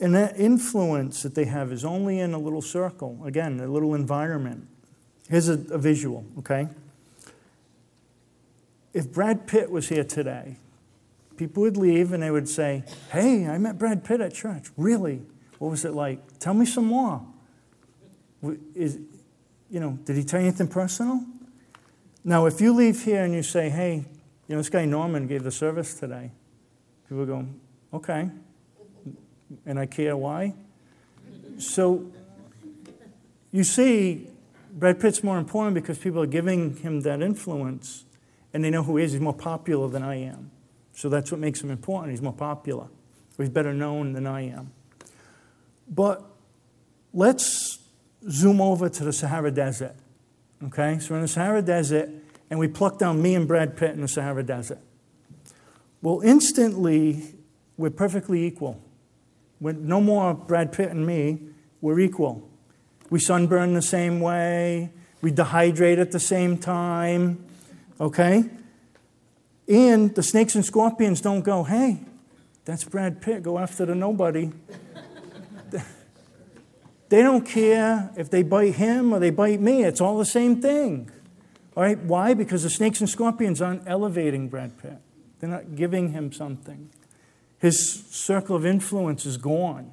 And 0.00 0.14
that 0.14 0.38
influence 0.38 1.22
that 1.22 1.36
they 1.36 1.44
have 1.44 1.70
is 1.72 1.84
only 1.84 2.18
in 2.18 2.34
a 2.34 2.38
little 2.38 2.60
circle, 2.60 3.20
again, 3.24 3.60
a 3.60 3.68
little 3.68 3.94
environment. 3.94 4.66
Here's 5.30 5.48
a, 5.48 5.52
a 5.70 5.78
visual, 5.78 6.26
okay? 6.40 6.68
If 8.92 9.10
Brad 9.12 9.46
Pitt 9.46 9.70
was 9.70 9.88
here 9.88 10.04
today, 10.04 10.56
people 11.36 11.62
would 11.62 11.76
leave 11.76 12.12
and 12.12 12.22
they 12.22 12.30
would 12.30 12.48
say, 12.48 12.82
Hey, 13.12 13.46
I 13.46 13.56
met 13.56 13.78
Brad 13.78 14.04
Pitt 14.04 14.20
at 14.20 14.34
church. 14.34 14.66
Really? 14.76 15.22
What 15.58 15.70
was 15.70 15.84
it 15.84 15.94
like? 15.94 16.38
Tell 16.40 16.54
me 16.54 16.66
some 16.66 16.86
more. 16.86 17.24
Is, 18.74 18.98
you 19.70 19.80
know, 19.80 19.92
did 20.04 20.16
he 20.16 20.24
tell 20.24 20.40
you 20.40 20.48
anything 20.48 20.68
personal? 20.68 21.24
Now, 22.24 22.46
if 22.46 22.60
you 22.60 22.72
leave 22.72 23.04
here 23.04 23.22
and 23.22 23.34
you 23.34 23.42
say, 23.42 23.68
hey, 23.68 24.06
you 24.48 24.54
know, 24.54 24.56
this 24.56 24.70
guy 24.70 24.86
Norman 24.86 25.26
gave 25.26 25.42
the 25.42 25.50
service 25.50 25.94
today, 25.94 26.30
people 27.08 27.26
go, 27.26 27.46
okay. 27.92 28.30
And 29.66 29.78
I 29.78 29.86
care 29.86 30.16
why. 30.16 30.54
So 31.58 32.10
you 33.52 33.62
see, 33.62 34.28
Brad 34.72 34.98
Pitt's 34.98 35.22
more 35.22 35.38
important 35.38 35.74
because 35.74 35.98
people 35.98 36.20
are 36.20 36.26
giving 36.26 36.76
him 36.78 37.02
that 37.02 37.22
influence 37.22 38.04
and 38.52 38.64
they 38.64 38.70
know 38.70 38.82
who 38.82 38.96
he 38.96 39.04
is. 39.04 39.12
He's 39.12 39.20
more 39.20 39.34
popular 39.34 39.88
than 39.88 40.02
I 40.02 40.16
am. 40.16 40.50
So 40.92 41.08
that's 41.08 41.30
what 41.30 41.40
makes 41.40 41.62
him 41.62 41.70
important. 41.70 42.12
He's 42.12 42.22
more 42.22 42.32
popular. 42.32 42.84
Or 42.84 42.90
he's 43.38 43.50
better 43.50 43.74
known 43.74 44.12
than 44.12 44.26
I 44.26 44.48
am. 44.48 44.72
But 45.88 46.24
let's 47.12 47.78
zoom 48.28 48.60
over 48.60 48.88
to 48.88 49.04
the 49.04 49.12
Sahara 49.12 49.50
Desert. 49.50 49.96
Okay, 50.66 50.98
so 50.98 51.10
we're 51.10 51.16
in 51.16 51.22
the 51.22 51.28
Sahara 51.28 51.60
Desert, 51.60 52.08
and 52.48 52.58
we 52.58 52.68
pluck 52.68 52.98
down 52.98 53.20
me 53.20 53.34
and 53.34 53.46
Brad 53.46 53.76
Pitt 53.76 53.90
in 53.90 54.00
the 54.00 54.08
Sahara 54.08 54.42
Desert. 54.42 54.78
Well, 56.00 56.22
instantly, 56.22 57.34
we're 57.76 57.90
perfectly 57.90 58.46
equal. 58.46 58.80
We're 59.60 59.72
no 59.72 60.00
more 60.00 60.32
Brad 60.32 60.72
Pitt 60.72 60.88
and 60.88 61.06
me, 61.06 61.40
we're 61.82 62.00
equal. 62.00 62.48
We 63.10 63.20
sunburn 63.20 63.74
the 63.74 63.82
same 63.82 64.20
way, 64.20 64.90
we 65.20 65.32
dehydrate 65.32 65.98
at 65.98 66.12
the 66.12 66.20
same 66.20 66.56
time, 66.56 67.44
okay? 68.00 68.48
And 69.68 70.14
the 70.14 70.22
snakes 70.22 70.54
and 70.54 70.64
scorpions 70.64 71.20
don't 71.20 71.42
go, 71.42 71.64
hey, 71.64 72.00
that's 72.64 72.84
Brad 72.84 73.20
Pitt, 73.20 73.42
go 73.42 73.58
after 73.58 73.84
the 73.84 73.94
nobody. 73.94 74.50
They 77.14 77.22
don't 77.22 77.46
care 77.46 78.10
if 78.16 78.28
they 78.28 78.42
bite 78.42 78.74
him 78.74 79.14
or 79.14 79.20
they 79.20 79.30
bite 79.30 79.60
me. 79.60 79.84
It's 79.84 80.00
all 80.00 80.18
the 80.18 80.24
same 80.24 80.60
thing. 80.60 81.08
All 81.76 81.84
right? 81.84 81.96
Why? 81.96 82.34
Because 82.34 82.64
the 82.64 82.70
snakes 82.70 82.98
and 82.98 83.08
scorpions 83.08 83.62
aren't 83.62 83.84
elevating 83.86 84.48
Brad 84.48 84.76
Pitt. 84.82 84.98
They're 85.38 85.48
not 85.48 85.76
giving 85.76 86.10
him 86.10 86.32
something. 86.32 86.90
His 87.58 88.04
circle 88.10 88.56
of 88.56 88.66
influence 88.66 89.26
is 89.26 89.36
gone. 89.36 89.92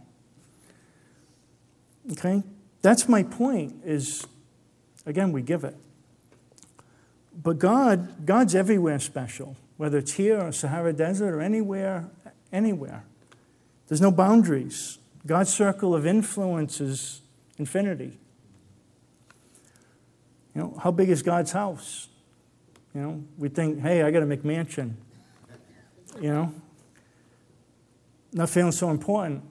Okay? 2.14 2.42
That's 2.82 3.08
my 3.08 3.22
point 3.22 3.76
is 3.86 4.26
again 5.06 5.32
we 5.32 5.44
give 5.44 5.64
it. 5.64 5.76
But 7.40 7.60
God, 7.60 8.26
God's 8.26 8.56
everywhere 8.56 8.98
special, 8.98 9.58
whether 9.78 10.00
it's 10.00 10.14
here 10.14 10.42
or 10.42 10.52
Sahara 10.52 10.92
Desert 10.92 11.36
or 11.36 11.42
anywhere, 11.42 12.10
anywhere. 12.52 13.04
There's 13.90 14.02
no 14.02 14.10
boundaries. 14.10 14.98
God's 15.26 15.54
circle 15.54 15.94
of 15.94 16.06
influence 16.06 16.82
is 16.82 17.22
infinity. 17.58 18.18
You 20.56 20.62
know, 20.62 20.80
how 20.82 20.92
big 20.92 21.10
is 21.10 21.22
God's 21.22 21.52
house? 21.52 22.08
You 22.94 23.02
know, 23.02 23.24
we 23.38 23.50
think, 23.50 23.80
hey, 23.80 24.04
I 24.04 24.12
got 24.12 24.24
a 24.24 24.26
McMansion. 24.26 24.94
You 26.20 26.34
know, 26.34 26.54
not 28.34 28.50
feeling 28.50 28.72
so 28.72 28.90
important. 28.90 29.44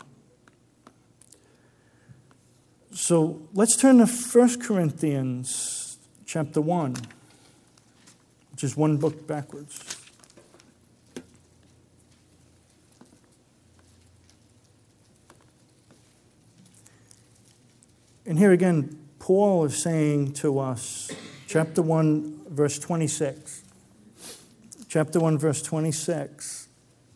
So 2.92 3.40
let's 3.54 3.76
turn 3.76 3.98
to 3.98 4.06
1 4.06 4.60
Corinthians 4.60 5.98
chapter 6.26 6.60
1, 6.60 6.96
which 8.50 8.64
is 8.64 8.76
one 8.76 8.98
book 8.98 9.26
backwards. 9.26 9.99
And 18.30 18.38
here 18.38 18.52
again, 18.52 18.96
Paul 19.18 19.64
is 19.64 19.76
saying 19.76 20.34
to 20.34 20.60
us, 20.60 21.10
chapter 21.48 21.82
1, 21.82 22.42
verse 22.48 22.78
26. 22.78 23.64
Chapter 24.86 25.18
1, 25.18 25.36
verse 25.36 25.60
26. 25.62 26.68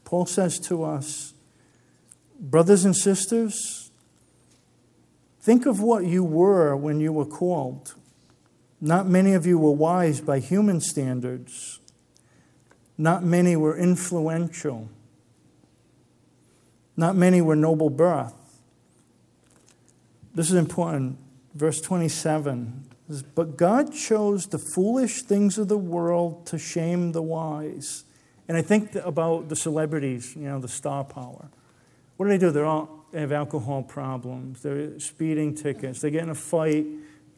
Paul 0.04 0.26
says 0.26 0.58
to 0.58 0.82
us, 0.82 1.32
Brothers 2.40 2.84
and 2.84 2.96
sisters, 2.96 3.92
think 5.40 5.66
of 5.66 5.80
what 5.80 6.04
you 6.04 6.24
were 6.24 6.74
when 6.74 6.98
you 6.98 7.12
were 7.12 7.24
called. 7.24 7.94
Not 8.80 9.06
many 9.06 9.34
of 9.34 9.46
you 9.46 9.56
were 9.56 9.70
wise 9.70 10.20
by 10.20 10.40
human 10.40 10.80
standards. 10.80 11.78
Not 12.98 13.22
many 13.22 13.54
were 13.54 13.78
influential. 13.78 14.88
Not 16.96 17.14
many 17.14 17.40
were 17.40 17.54
noble 17.54 17.88
birth. 17.88 18.43
This 20.34 20.50
is 20.50 20.56
important. 20.56 21.18
Verse 21.54 21.80
27 21.80 22.84
says, 23.08 23.22
But 23.22 23.56
God 23.56 23.94
chose 23.94 24.46
the 24.46 24.58
foolish 24.58 25.22
things 25.22 25.58
of 25.58 25.68
the 25.68 25.78
world 25.78 26.46
to 26.46 26.58
shame 26.58 27.12
the 27.12 27.22
wise. 27.22 28.04
And 28.48 28.56
I 28.56 28.62
think 28.62 28.94
about 28.96 29.48
the 29.48 29.56
celebrities, 29.56 30.34
you 30.36 30.42
know, 30.42 30.58
the 30.58 30.68
star 30.68 31.04
power. 31.04 31.48
What 32.16 32.26
do 32.26 32.30
they 32.30 32.38
do? 32.38 32.50
They're 32.50 32.66
all, 32.66 33.06
they 33.12 33.20
have 33.20 33.32
alcohol 33.32 33.82
problems, 33.82 34.62
they're 34.62 34.98
speeding 34.98 35.54
tickets, 35.54 36.00
they 36.00 36.10
get 36.10 36.24
in 36.24 36.30
a 36.30 36.34
fight 36.34 36.86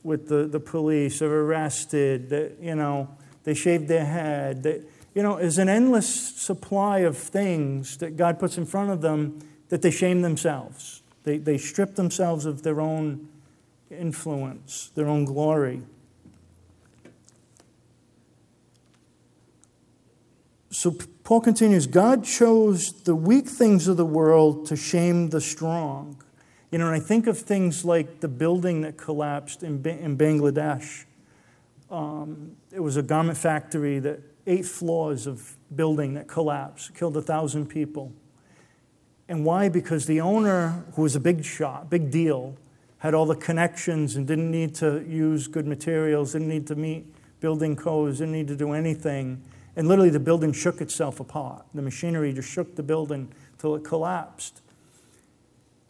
with 0.02 0.28
the, 0.28 0.46
the 0.46 0.60
police, 0.60 1.18
they're 1.18 1.30
arrested, 1.30 2.30
they, 2.30 2.52
you 2.60 2.74
know, 2.74 3.08
they 3.44 3.54
shave 3.54 3.88
their 3.88 4.04
head. 4.04 4.62
They, 4.62 4.82
you 5.14 5.22
know, 5.22 5.36
there's 5.36 5.58
an 5.58 5.68
endless 5.68 6.08
supply 6.08 7.00
of 7.00 7.16
things 7.16 7.98
that 7.98 8.16
God 8.16 8.38
puts 8.38 8.58
in 8.58 8.66
front 8.66 8.90
of 8.90 9.00
them 9.00 9.40
that 9.68 9.82
they 9.82 9.90
shame 9.90 10.22
themselves. 10.22 11.02
They, 11.26 11.38
they 11.38 11.58
strip 11.58 11.96
themselves 11.96 12.46
of 12.46 12.62
their 12.62 12.80
own 12.80 13.28
influence, 13.90 14.92
their 14.94 15.08
own 15.08 15.24
glory. 15.24 15.82
So 20.70 20.96
Paul 21.24 21.40
continues 21.40 21.88
God 21.88 22.24
chose 22.24 22.92
the 23.02 23.16
weak 23.16 23.48
things 23.48 23.88
of 23.88 23.96
the 23.96 24.06
world 24.06 24.66
to 24.66 24.76
shame 24.76 25.30
the 25.30 25.40
strong. 25.40 26.22
You 26.70 26.78
know, 26.78 26.86
and 26.86 26.94
I 26.94 27.00
think 27.00 27.26
of 27.26 27.36
things 27.36 27.84
like 27.84 28.20
the 28.20 28.28
building 28.28 28.82
that 28.82 28.96
collapsed 28.96 29.64
in, 29.64 29.84
in 29.84 30.16
Bangladesh. 30.16 31.06
Um, 31.90 32.52
it 32.70 32.80
was 32.80 32.96
a 32.96 33.02
garment 33.02 33.36
factory 33.38 33.98
that 33.98 34.20
eight 34.46 34.64
floors 34.64 35.26
of 35.26 35.56
building 35.74 36.14
that 36.14 36.28
collapsed, 36.28 36.94
killed 36.94 37.16
a 37.16 37.22
thousand 37.22 37.66
people. 37.66 38.12
And 39.28 39.44
why? 39.44 39.68
Because 39.68 40.06
the 40.06 40.20
owner, 40.20 40.84
who 40.94 41.02
was 41.02 41.16
a 41.16 41.20
big 41.20 41.44
shot, 41.44 41.90
big 41.90 42.10
deal, 42.10 42.56
had 42.98 43.14
all 43.14 43.26
the 43.26 43.36
connections 43.36 44.16
and 44.16 44.26
didn't 44.26 44.50
need 44.50 44.74
to 44.76 45.04
use 45.06 45.48
good 45.48 45.66
materials, 45.66 46.32
didn't 46.32 46.48
need 46.48 46.66
to 46.68 46.76
meet 46.76 47.06
building 47.40 47.76
codes, 47.76 48.18
didn't 48.18 48.32
need 48.32 48.48
to 48.48 48.56
do 48.56 48.72
anything. 48.72 49.42
And 49.74 49.88
literally, 49.88 50.10
the 50.10 50.20
building 50.20 50.52
shook 50.52 50.80
itself 50.80 51.20
apart. 51.20 51.66
The 51.74 51.82
machinery 51.82 52.32
just 52.32 52.50
shook 52.50 52.76
the 52.76 52.82
building 52.82 53.32
till 53.58 53.74
it 53.74 53.84
collapsed. 53.84 54.62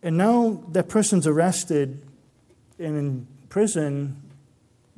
And 0.03 0.17
now 0.17 0.63
that 0.73 0.89
person's 0.89 1.27
arrested 1.27 2.03
and 2.79 2.97
in 2.97 3.27
prison 3.49 4.23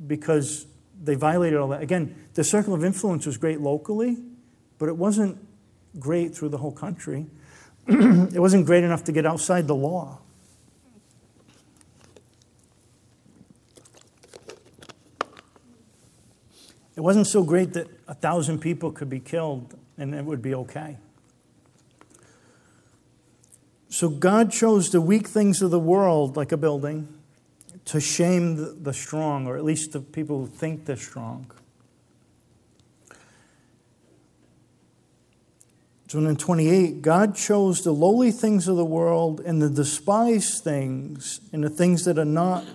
because 0.05 0.65
they 1.01 1.15
violated 1.15 1.59
all 1.59 1.69
that. 1.69 1.81
Again, 1.81 2.15
the 2.33 2.43
circle 2.43 2.73
of 2.73 2.83
influence 2.83 3.25
was 3.25 3.37
great 3.37 3.61
locally, 3.61 4.17
but 4.77 4.89
it 4.89 4.97
wasn't 4.97 5.37
great 5.97 6.35
through 6.35 6.49
the 6.49 6.57
whole 6.57 6.71
country. 6.71 7.25
it 8.33 8.39
wasn't 8.39 8.67
great 8.67 8.83
enough 8.83 9.03
to 9.05 9.11
get 9.11 9.25
outside 9.25 9.67
the 9.67 9.75
law. 9.75 10.19
It 16.95 17.01
wasn't 17.01 17.25
so 17.25 17.43
great 17.43 17.73
that 17.73 17.87
a 18.07 18.13
thousand 18.13 18.59
people 18.59 18.91
could 18.91 19.09
be 19.09 19.19
killed 19.19 19.73
and 19.97 20.13
it 20.13 20.23
would 20.23 20.41
be 20.41 20.53
okay. 20.53 20.97
So 23.87 24.07
God 24.07 24.51
chose 24.51 24.91
the 24.91 25.01
weak 25.01 25.27
things 25.27 25.61
of 25.63 25.71
the 25.71 25.79
world, 25.79 26.37
like 26.37 26.51
a 26.51 26.57
building, 26.57 27.07
to 27.85 27.99
shame 27.99 28.83
the 28.83 28.93
strong, 28.93 29.47
or 29.47 29.57
at 29.57 29.63
least 29.63 29.93
the 29.93 29.99
people 29.99 30.41
who 30.41 30.47
think 30.47 30.85
they're 30.85 30.95
strong. 30.95 31.49
In 36.11 36.35
28, 36.35 37.03
God 37.03 37.35
chose 37.35 37.83
the 37.83 37.91
lowly 37.91 38.31
things 38.31 38.67
of 38.67 38.75
the 38.75 38.85
world 38.85 39.41
and 39.41 39.61
the 39.61 39.69
despised 39.69 40.63
things 40.63 41.39
and 41.53 41.63
the 41.63 41.69
things 41.69 42.05
that 42.05 42.17
are 42.17 42.25
not 42.25 42.65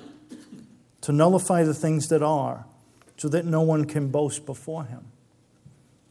to 1.01 1.12
nullify 1.12 1.64
the 1.64 1.74
things 1.74 2.09
that 2.09 2.22
are 2.22 2.64
so 3.16 3.28
that 3.28 3.45
no 3.45 3.61
one 3.61 3.87
can 3.87 4.09
boast 4.09 4.47
before 4.47 4.85
him. 4.85 5.05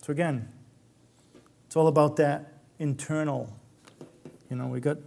So 0.01 0.11
again, 0.11 0.49
it's 1.65 1.77
all 1.77 1.87
about 1.87 2.17
that 2.17 2.53
internal. 2.77 3.55
You 4.49 4.57
know, 4.57 4.67
we 4.67 4.81
got 4.81 4.97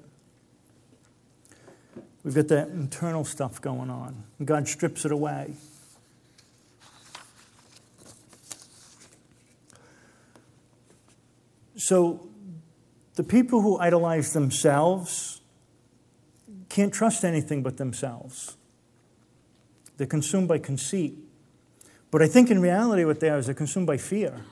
we've 2.24 2.34
got 2.34 2.48
that 2.48 2.68
internal 2.68 3.24
stuff 3.24 3.60
going 3.60 3.90
on. 3.90 4.24
And 4.38 4.48
God 4.48 4.66
strips 4.66 5.04
it 5.04 5.12
away. 5.12 5.54
So 11.76 12.28
the 13.14 13.24
people 13.24 13.62
who 13.62 13.78
idolize 13.78 14.32
themselves 14.32 15.40
can't 16.68 16.92
trust 16.92 17.24
anything 17.24 17.62
but 17.62 17.76
themselves. 17.76 18.56
They're 19.96 20.06
consumed 20.06 20.48
by 20.48 20.58
conceit. 20.58 21.16
But 22.10 22.22
I 22.22 22.26
think 22.26 22.50
in 22.50 22.60
reality, 22.60 23.04
what 23.04 23.20
they 23.20 23.30
are 23.30 23.38
is 23.38 23.46
they're 23.46 23.54
consumed 23.54 23.86
by 23.86 23.96
fear 23.96 24.44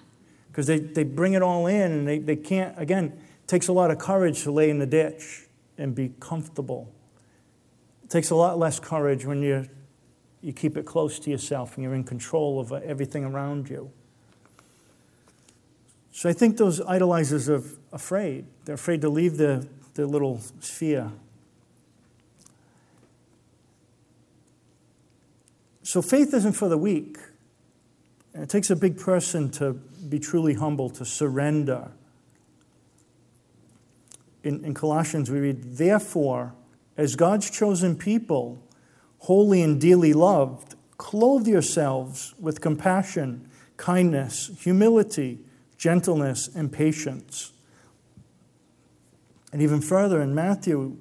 because 0.48 0.66
they, 0.66 0.78
they 0.78 1.04
bring 1.04 1.34
it 1.34 1.42
all 1.42 1.66
in 1.66 1.92
and 1.92 2.08
they, 2.08 2.18
they 2.18 2.36
can't, 2.36 2.78
again, 2.78 3.06
it 3.06 3.48
takes 3.48 3.68
a 3.68 3.72
lot 3.72 3.90
of 3.90 3.98
courage 3.98 4.42
to 4.44 4.52
lay 4.52 4.70
in 4.70 4.78
the 4.78 4.86
ditch 4.86 5.46
and 5.76 5.94
be 5.94 6.12
comfortable. 6.20 6.92
It 8.02 8.10
takes 8.10 8.30
a 8.30 8.36
lot 8.36 8.58
less 8.58 8.78
courage 8.78 9.26
when 9.26 9.42
you 9.42 9.68
you 10.44 10.52
keep 10.52 10.76
it 10.76 10.84
close 10.84 11.18
to 11.18 11.30
yourself 11.30 11.74
and 11.74 11.82
you're 11.82 11.94
in 11.94 12.04
control 12.04 12.60
of 12.60 12.70
everything 12.70 13.24
around 13.24 13.70
you. 13.70 13.90
So 16.16 16.28
I 16.28 16.32
think 16.32 16.58
those 16.58 16.78
idolizers 16.78 17.48
are 17.48 17.64
afraid. 17.92 18.46
They're 18.64 18.76
afraid 18.76 19.00
to 19.00 19.08
leave 19.08 19.36
the, 19.36 19.66
their 19.94 20.06
little 20.06 20.40
sphere. 20.60 21.10
So 25.82 26.00
faith 26.00 26.32
isn't 26.32 26.52
for 26.52 26.68
the 26.68 26.78
weak. 26.78 27.18
It 28.32 28.48
takes 28.48 28.70
a 28.70 28.76
big 28.76 28.96
person 28.96 29.50
to 29.52 29.72
be 29.72 30.20
truly 30.20 30.54
humble, 30.54 30.88
to 30.90 31.04
surrender. 31.04 31.90
In, 34.44 34.64
in 34.64 34.72
Colossians, 34.72 35.32
we 35.32 35.40
read, 35.40 35.78
Therefore, 35.78 36.54
as 36.96 37.16
God's 37.16 37.50
chosen 37.50 37.96
people, 37.96 38.62
holy 39.18 39.62
and 39.62 39.80
dearly 39.80 40.12
loved, 40.12 40.76
clothe 40.96 41.48
yourselves 41.48 42.36
with 42.38 42.60
compassion, 42.60 43.48
kindness, 43.76 44.52
humility, 44.60 45.40
gentleness, 45.76 46.48
and 46.54 46.72
patience. 46.72 47.52
And 49.52 49.62
even 49.62 49.80
further 49.80 50.20
in 50.20 50.34
Matthew, 50.34 50.96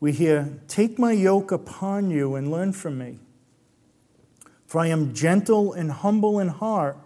we 0.00 0.12
hear, 0.12 0.58
Take 0.68 0.98
my 0.98 1.12
yoke 1.12 1.52
upon 1.52 2.10
you 2.10 2.34
and 2.34 2.50
learn 2.50 2.72
from 2.72 2.98
me 2.98 3.18
for 4.72 4.80
I 4.80 4.86
am 4.86 5.12
gentle 5.12 5.74
and 5.74 5.92
humble 5.92 6.40
in 6.40 6.48
heart, 6.48 6.96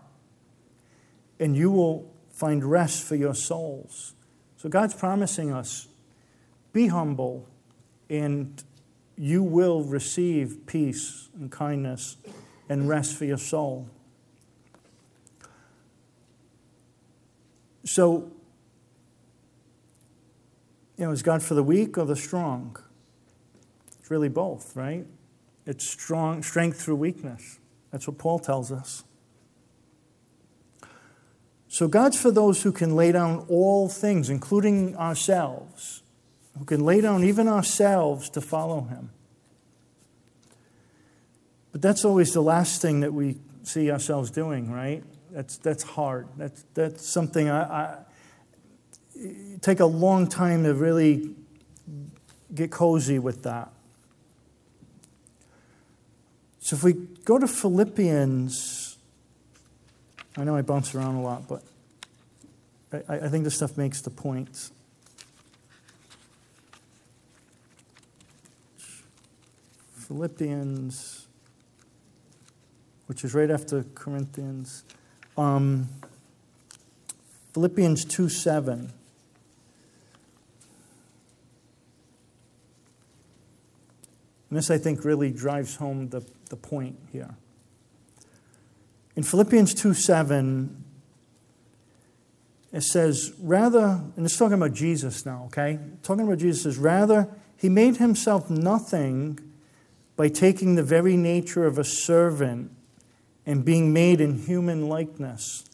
and 1.41 1.57
you 1.57 1.69
will 1.69 2.09
find 2.31 2.65
rest 2.65 3.03
for 3.03 3.17
your 3.17 3.35
souls. 3.35 4.15
So 4.57 4.69
God's 4.69 4.95
promising 4.95 5.53
us 5.53 5.89
be 6.73 6.87
humble, 6.87 7.49
and 8.09 8.63
you 9.17 9.43
will 9.43 9.83
receive 9.83 10.65
peace 10.67 11.29
and 11.35 11.51
kindness 11.51 12.17
and 12.69 12.89
rest 12.89 13.17
for 13.17 13.25
your 13.25 13.37
soul. 13.37 13.91
So, 17.87 18.31
you 20.99 21.05
know, 21.05 21.13
is 21.13 21.23
God 21.23 21.43
for 21.43 21.55
the 21.55 21.63
weak 21.63 21.97
or 21.97 22.05
the 22.05 22.17
strong? 22.17 22.77
It's 23.99 24.11
really 24.11 24.29
both, 24.29 24.75
right? 24.75 25.07
It's 25.67 25.89
strong, 25.89 26.43
strength 26.43 26.81
through 26.81 26.97
weakness. 26.97 27.61
That's 27.93 28.09
what 28.09 28.19
Paul 28.19 28.41
tells 28.41 28.73
us. 28.73 29.05
So 31.69 31.87
God's 31.87 32.21
for 32.21 32.31
those 32.31 32.63
who 32.63 32.73
can 32.73 32.97
lay 32.97 33.13
down 33.13 33.47
all 33.49 33.89
things, 33.89 34.31
including 34.31 34.97
ourselves, 34.97 36.03
who 36.59 36.65
can 36.65 36.85
lay 36.85 37.01
down 37.01 37.23
even 37.23 37.47
ourselves 37.47 38.29
to 38.31 38.41
follow 38.41 38.83
Him. 38.83 39.11
But 41.71 41.83
that's 41.83 42.05
always 42.05 42.33
the 42.33 42.43
last 42.43 42.83
thing 42.83 43.01
that 43.01 43.13
we 43.13 43.37
see 43.63 43.91
ourselves 43.91 44.31
doing, 44.31 44.73
right? 44.73 45.05
That's, 45.37 45.59
that's 45.59 45.83
hard. 45.83 46.29
That's, 46.39 46.65
that's 46.73 47.07
something 47.07 47.51
I, 47.51 47.61
I 47.61 47.99
take 49.61 49.81
a 49.81 49.85
long 49.85 50.29
time 50.29 50.65
to 50.65 50.73
really 50.73 51.35
get 52.55 52.71
cozy 52.71 53.19
with 53.19 53.43
that. 53.43 53.71
So 56.61 56.75
if 56.75 56.83
we 56.83 56.95
go 56.95 57.39
to 57.39 57.47
Philippians, 57.47 58.97
I 60.39 60.45
know 60.45 60.57
I 60.57 60.63
bounce 60.63 60.95
around 60.95 61.17
a 61.17 61.21
lot, 61.21 61.47
but 61.47 61.63
I, 63.07 63.17
I 63.17 63.29
think 63.29 63.45
this 63.45 63.57
stuff 63.57 63.77
makes 63.77 64.01
the 64.01 64.09
point. 64.09 64.71
Philippians, 69.99 71.27
which 73.05 73.23
is 73.23 73.35
right 73.35 73.51
after 73.51 73.85
Corinthians. 73.95 74.83
Um, 75.37 75.89
Philippians 77.53 78.05
2 78.05 78.29
7. 78.29 78.93
And 84.49 84.59
this, 84.59 84.71
I 84.71 84.79
think, 84.79 85.05
really 85.05 85.31
drives 85.33 85.77
home 85.77 86.09
the, 86.09 86.23
the 86.51 86.57
point 86.57 86.97
here. 87.13 87.35
In 89.17 89.23
Philippians 89.23 89.75
2 89.75 89.95
7, 89.95 90.85
it 92.73 92.83
says, 92.83 93.33
rather, 93.41 94.03
and 94.17 94.27
it's 94.27 94.37
talking 94.37 94.55
about 94.55 94.75
Jesus 94.75 95.25
now, 95.25 95.45
okay? 95.47 95.79
Talking 96.03 96.27
about 96.27 96.39
Jesus 96.39 96.63
says, 96.63 96.77
rather, 96.77 97.29
he 97.57 97.71
made 97.71 97.97
himself 97.97 98.51
nothing 98.51 99.41
by 100.15 100.29
taking 100.29 100.75
the 100.75 100.83
very 100.83 101.17
nature 101.17 101.65
of 101.65 101.79
a 101.79 101.85
servant 101.85 102.76
and 103.47 103.65
being 103.65 103.93
made 103.93 104.21
in 104.21 104.39
human 104.39 104.89
likeness. 104.89 105.65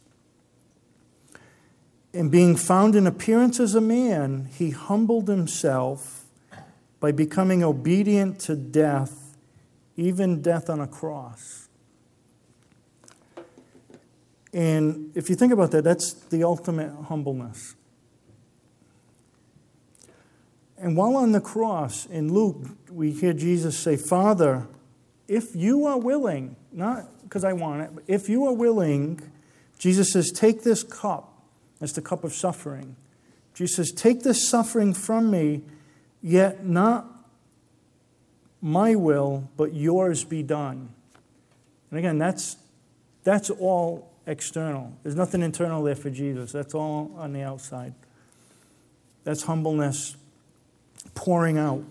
And 2.15 2.31
being 2.31 2.55
found 2.55 2.95
in 2.95 3.07
appearance 3.07 3.59
as 3.59 3.75
a 3.75 3.81
man, 3.81 4.51
he 4.53 4.71
humbled 4.71 5.29
himself 5.29 6.27
by 7.01 7.11
becoming 7.11 7.65
obedient 7.65 8.39
to 8.41 8.55
death, 8.55 9.37
even 9.97 10.43
death 10.43 10.69
on 10.69 10.81
a 10.81 10.87
cross. 10.87 11.69
And 14.53 15.11
if 15.17 15.31
you 15.31 15.35
think 15.35 15.53
about 15.53 15.71
that, 15.71 15.83
that's 15.83 16.13
the 16.13 16.45
ultimate 16.45 16.93
humbleness. 17.09 17.75
And 20.77 20.97
while 20.97 21.17
on 21.17 21.33
the 21.33 21.41
cross 21.41 22.07
in 22.07 22.33
Luke, 22.33 22.67
we 22.91 23.13
hear 23.13 23.33
Jesus 23.33 23.79
say, 23.79 23.97
Father, 23.97 24.67
if 25.29 25.57
you 25.57 25.87
are 25.87 25.99
willing, 25.99 26.57
not 26.71 27.09
because 27.33 27.45
I 27.45 27.55
want 27.55 27.81
it, 27.81 27.91
if 28.07 28.29
you 28.29 28.45
are 28.45 28.53
willing, 28.53 29.19
Jesus 29.79 30.13
says, 30.13 30.31
Take 30.31 30.65
this 30.65 30.83
cup. 30.83 31.33
That's 31.79 31.95
the 31.95 32.03
cup 32.03 32.25
of 32.25 32.35
suffering. 32.35 32.95
Jesus 33.55 33.77
says, 33.77 33.91
Take 33.91 34.23
this 34.23 34.47
suffering 34.47 34.93
from 34.93 35.31
me, 35.31 35.63
yet 36.21 36.67
not 36.67 37.07
my 38.61 38.95
will, 38.97 39.49
but 39.57 39.73
yours 39.73 40.25
be 40.25 40.43
done. 40.43 40.91
And 41.89 41.99
again, 41.99 42.19
that's, 42.19 42.59
that's 43.25 43.49
all 43.49 44.13
external. 44.27 44.93
There's 45.03 45.17
nothing 45.17 45.41
internal 45.41 45.83
there 45.83 45.95
for 45.95 46.11
Jesus. 46.11 46.53
That's 46.53 46.75
all 46.75 47.15
on 47.17 47.33
the 47.33 47.45
outside. 47.45 47.95
That's 49.25 49.45
humbleness 49.45 50.19
pouring 51.15 51.57
out. 51.57 51.83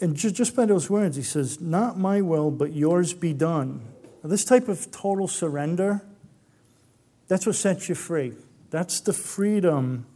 And 0.00 0.16
just 0.16 0.56
by 0.56 0.64
those 0.64 0.88
words, 0.88 1.16
he 1.16 1.22
says, 1.22 1.60
Not 1.60 1.98
my 1.98 2.20
will, 2.20 2.50
but 2.50 2.72
yours 2.72 3.12
be 3.12 3.32
done. 3.32 3.82
Now, 4.22 4.30
this 4.30 4.44
type 4.44 4.68
of 4.68 4.90
total 4.90 5.28
surrender, 5.28 6.02
that's 7.28 7.46
what 7.46 7.56
sets 7.56 7.88
you 7.88 7.94
free. 7.94 8.32
That's 8.70 9.00
the 9.00 9.12
freedom 9.12 10.06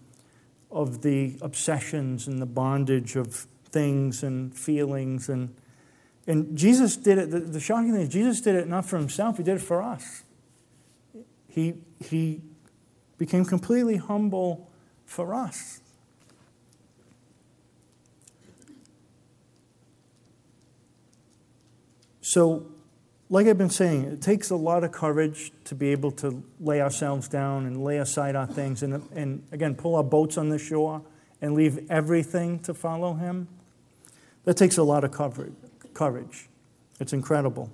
of 0.71 1.03
the 1.03 1.37
obsessions 1.43 2.27
and 2.27 2.41
the 2.41 2.47
bondage 2.47 3.17
of 3.17 3.47
things 3.71 4.23
and 4.23 4.57
feelings 4.57 5.29
and 5.29 5.55
and 6.27 6.57
Jesus 6.57 6.97
did 6.97 7.19
it, 7.19 7.31
the, 7.31 7.41
the 7.41 7.61
shocking 7.61 7.93
thing 7.93 8.03
is, 8.03 8.09
Jesus 8.09 8.41
did 8.41 8.55
it 8.55 8.69
not 8.69 8.87
for 8.87 8.97
himself, 8.97 9.37
he 9.37 9.43
did 9.43 9.57
it 9.57 9.63
for 9.63 9.83
us. 9.83 10.23
He, 11.49 11.75
he 12.01 12.41
became 13.19 13.45
completely 13.45 13.97
humble 13.97 14.71
for 15.05 15.35
us. 15.35 15.81
So, 22.35 22.67
like 23.31 23.47
I've 23.47 23.59
been 23.59 23.71
saying, 23.71 24.07
it 24.07 24.21
takes 24.21 24.51
a 24.51 24.57
lot 24.57 24.83
of 24.83 24.91
courage 24.91 25.53
to 25.67 25.77
be 25.77 25.93
able 25.93 26.11
to 26.11 26.43
lay 26.59 26.83
ourselves 26.83 27.29
down 27.29 27.65
and 27.65 27.85
lay 27.85 27.99
aside 27.99 28.35
our 28.35 28.49
things 28.49 28.83
and, 28.83 29.09
and 29.15 29.47
again, 29.53 29.77
pull 29.77 29.95
our 29.95 30.03
boats 30.03 30.37
on 30.37 30.49
the 30.49 30.59
shore 30.59 31.01
and 31.41 31.55
leave 31.55 31.89
everything 31.89 32.59
to 32.65 32.75
follow 32.75 33.15
Him. 33.15 33.47
That 34.47 34.57
takes 34.57 34.79
a 34.79 34.83
lot 34.83 35.05
of 35.05 35.13
courage. 35.13 36.49
It's 36.99 37.13
incredible. 37.13 37.71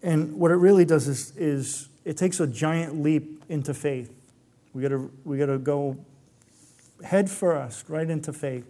And 0.00 0.34
what 0.34 0.52
it 0.52 0.58
really 0.58 0.84
does 0.84 1.08
is, 1.08 1.36
is 1.36 1.88
it 2.04 2.16
takes 2.16 2.38
a 2.38 2.46
giant 2.46 3.02
leap 3.02 3.42
into 3.48 3.74
faith. 3.74 4.14
We 4.74 4.82
gotta, 4.82 5.08
we 5.24 5.38
gotta 5.38 5.58
go 5.58 5.96
head 7.02 7.28
first 7.28 7.88
right 7.88 8.08
into 8.08 8.32
faith. 8.32 8.64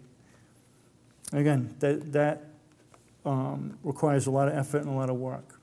Again, 1.35 1.77
that, 1.81 2.13
that 2.15 2.54
um, 3.25 3.79
requires 3.83 4.27
a 4.27 4.31
lot 4.31 4.49
of 4.49 4.55
effort 4.55 4.83
and 4.83 4.89
a 4.89 4.93
lot 4.93 5.11
of 5.11 5.17
work. 5.17 5.61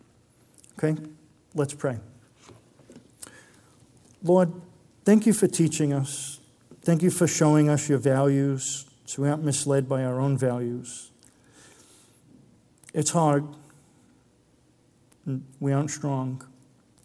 Okay? 0.78 1.00
Let's 1.54 1.74
pray. 1.74 2.00
Lord, 4.24 4.52
thank 5.04 5.26
you 5.26 5.34
for 5.34 5.48
teaching 5.48 5.94
us. 5.94 6.40
Thank 6.82 7.02
you 7.02 7.12
for 7.12 7.28
showing 7.28 7.70
us 7.70 7.90
your 7.90 8.00
values 8.00 8.86
so 9.06 9.24
we 9.24 9.30
aren't 9.30 9.44
misled 9.44 9.90
by 9.90 10.04
our 10.04 10.20
own 10.20 10.38
values. 10.38 11.12
It's 12.94 13.12
hard. 13.12 13.46
We 15.60 15.72
aren't 15.72 15.92
strong. 15.92 16.46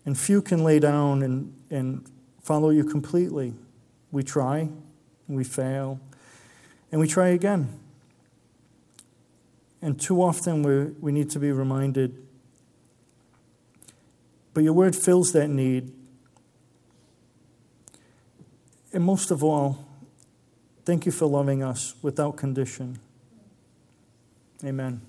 And 0.04 0.16
few 0.18 0.40
can 0.40 0.62
lay 0.62 0.78
down 0.78 1.22
and, 1.22 1.52
and 1.70 2.08
follow 2.42 2.70
you 2.70 2.84
completely. 2.84 3.54
We 4.12 4.22
try, 4.22 4.68
we 5.28 5.44
fail, 5.44 6.00
and 6.92 7.00
we 7.00 7.08
try 7.08 7.28
again. 7.28 7.80
And 9.82 10.00
too 10.00 10.22
often 10.22 10.62
we 10.62 10.92
we 11.00 11.12
need 11.12 11.30
to 11.30 11.38
be 11.38 11.52
reminded. 11.52 12.26
But 14.54 14.64
your 14.64 14.72
word 14.72 14.96
fills 14.96 15.32
that 15.32 15.48
need. 15.48 15.92
And 18.92 19.04
most 19.04 19.30
of 19.30 19.44
all, 19.44 19.84
thank 20.86 21.04
you 21.04 21.12
for 21.12 21.26
loving 21.26 21.62
us 21.62 21.94
without 22.02 22.36
condition. 22.36 22.98
Amen. 24.64 25.02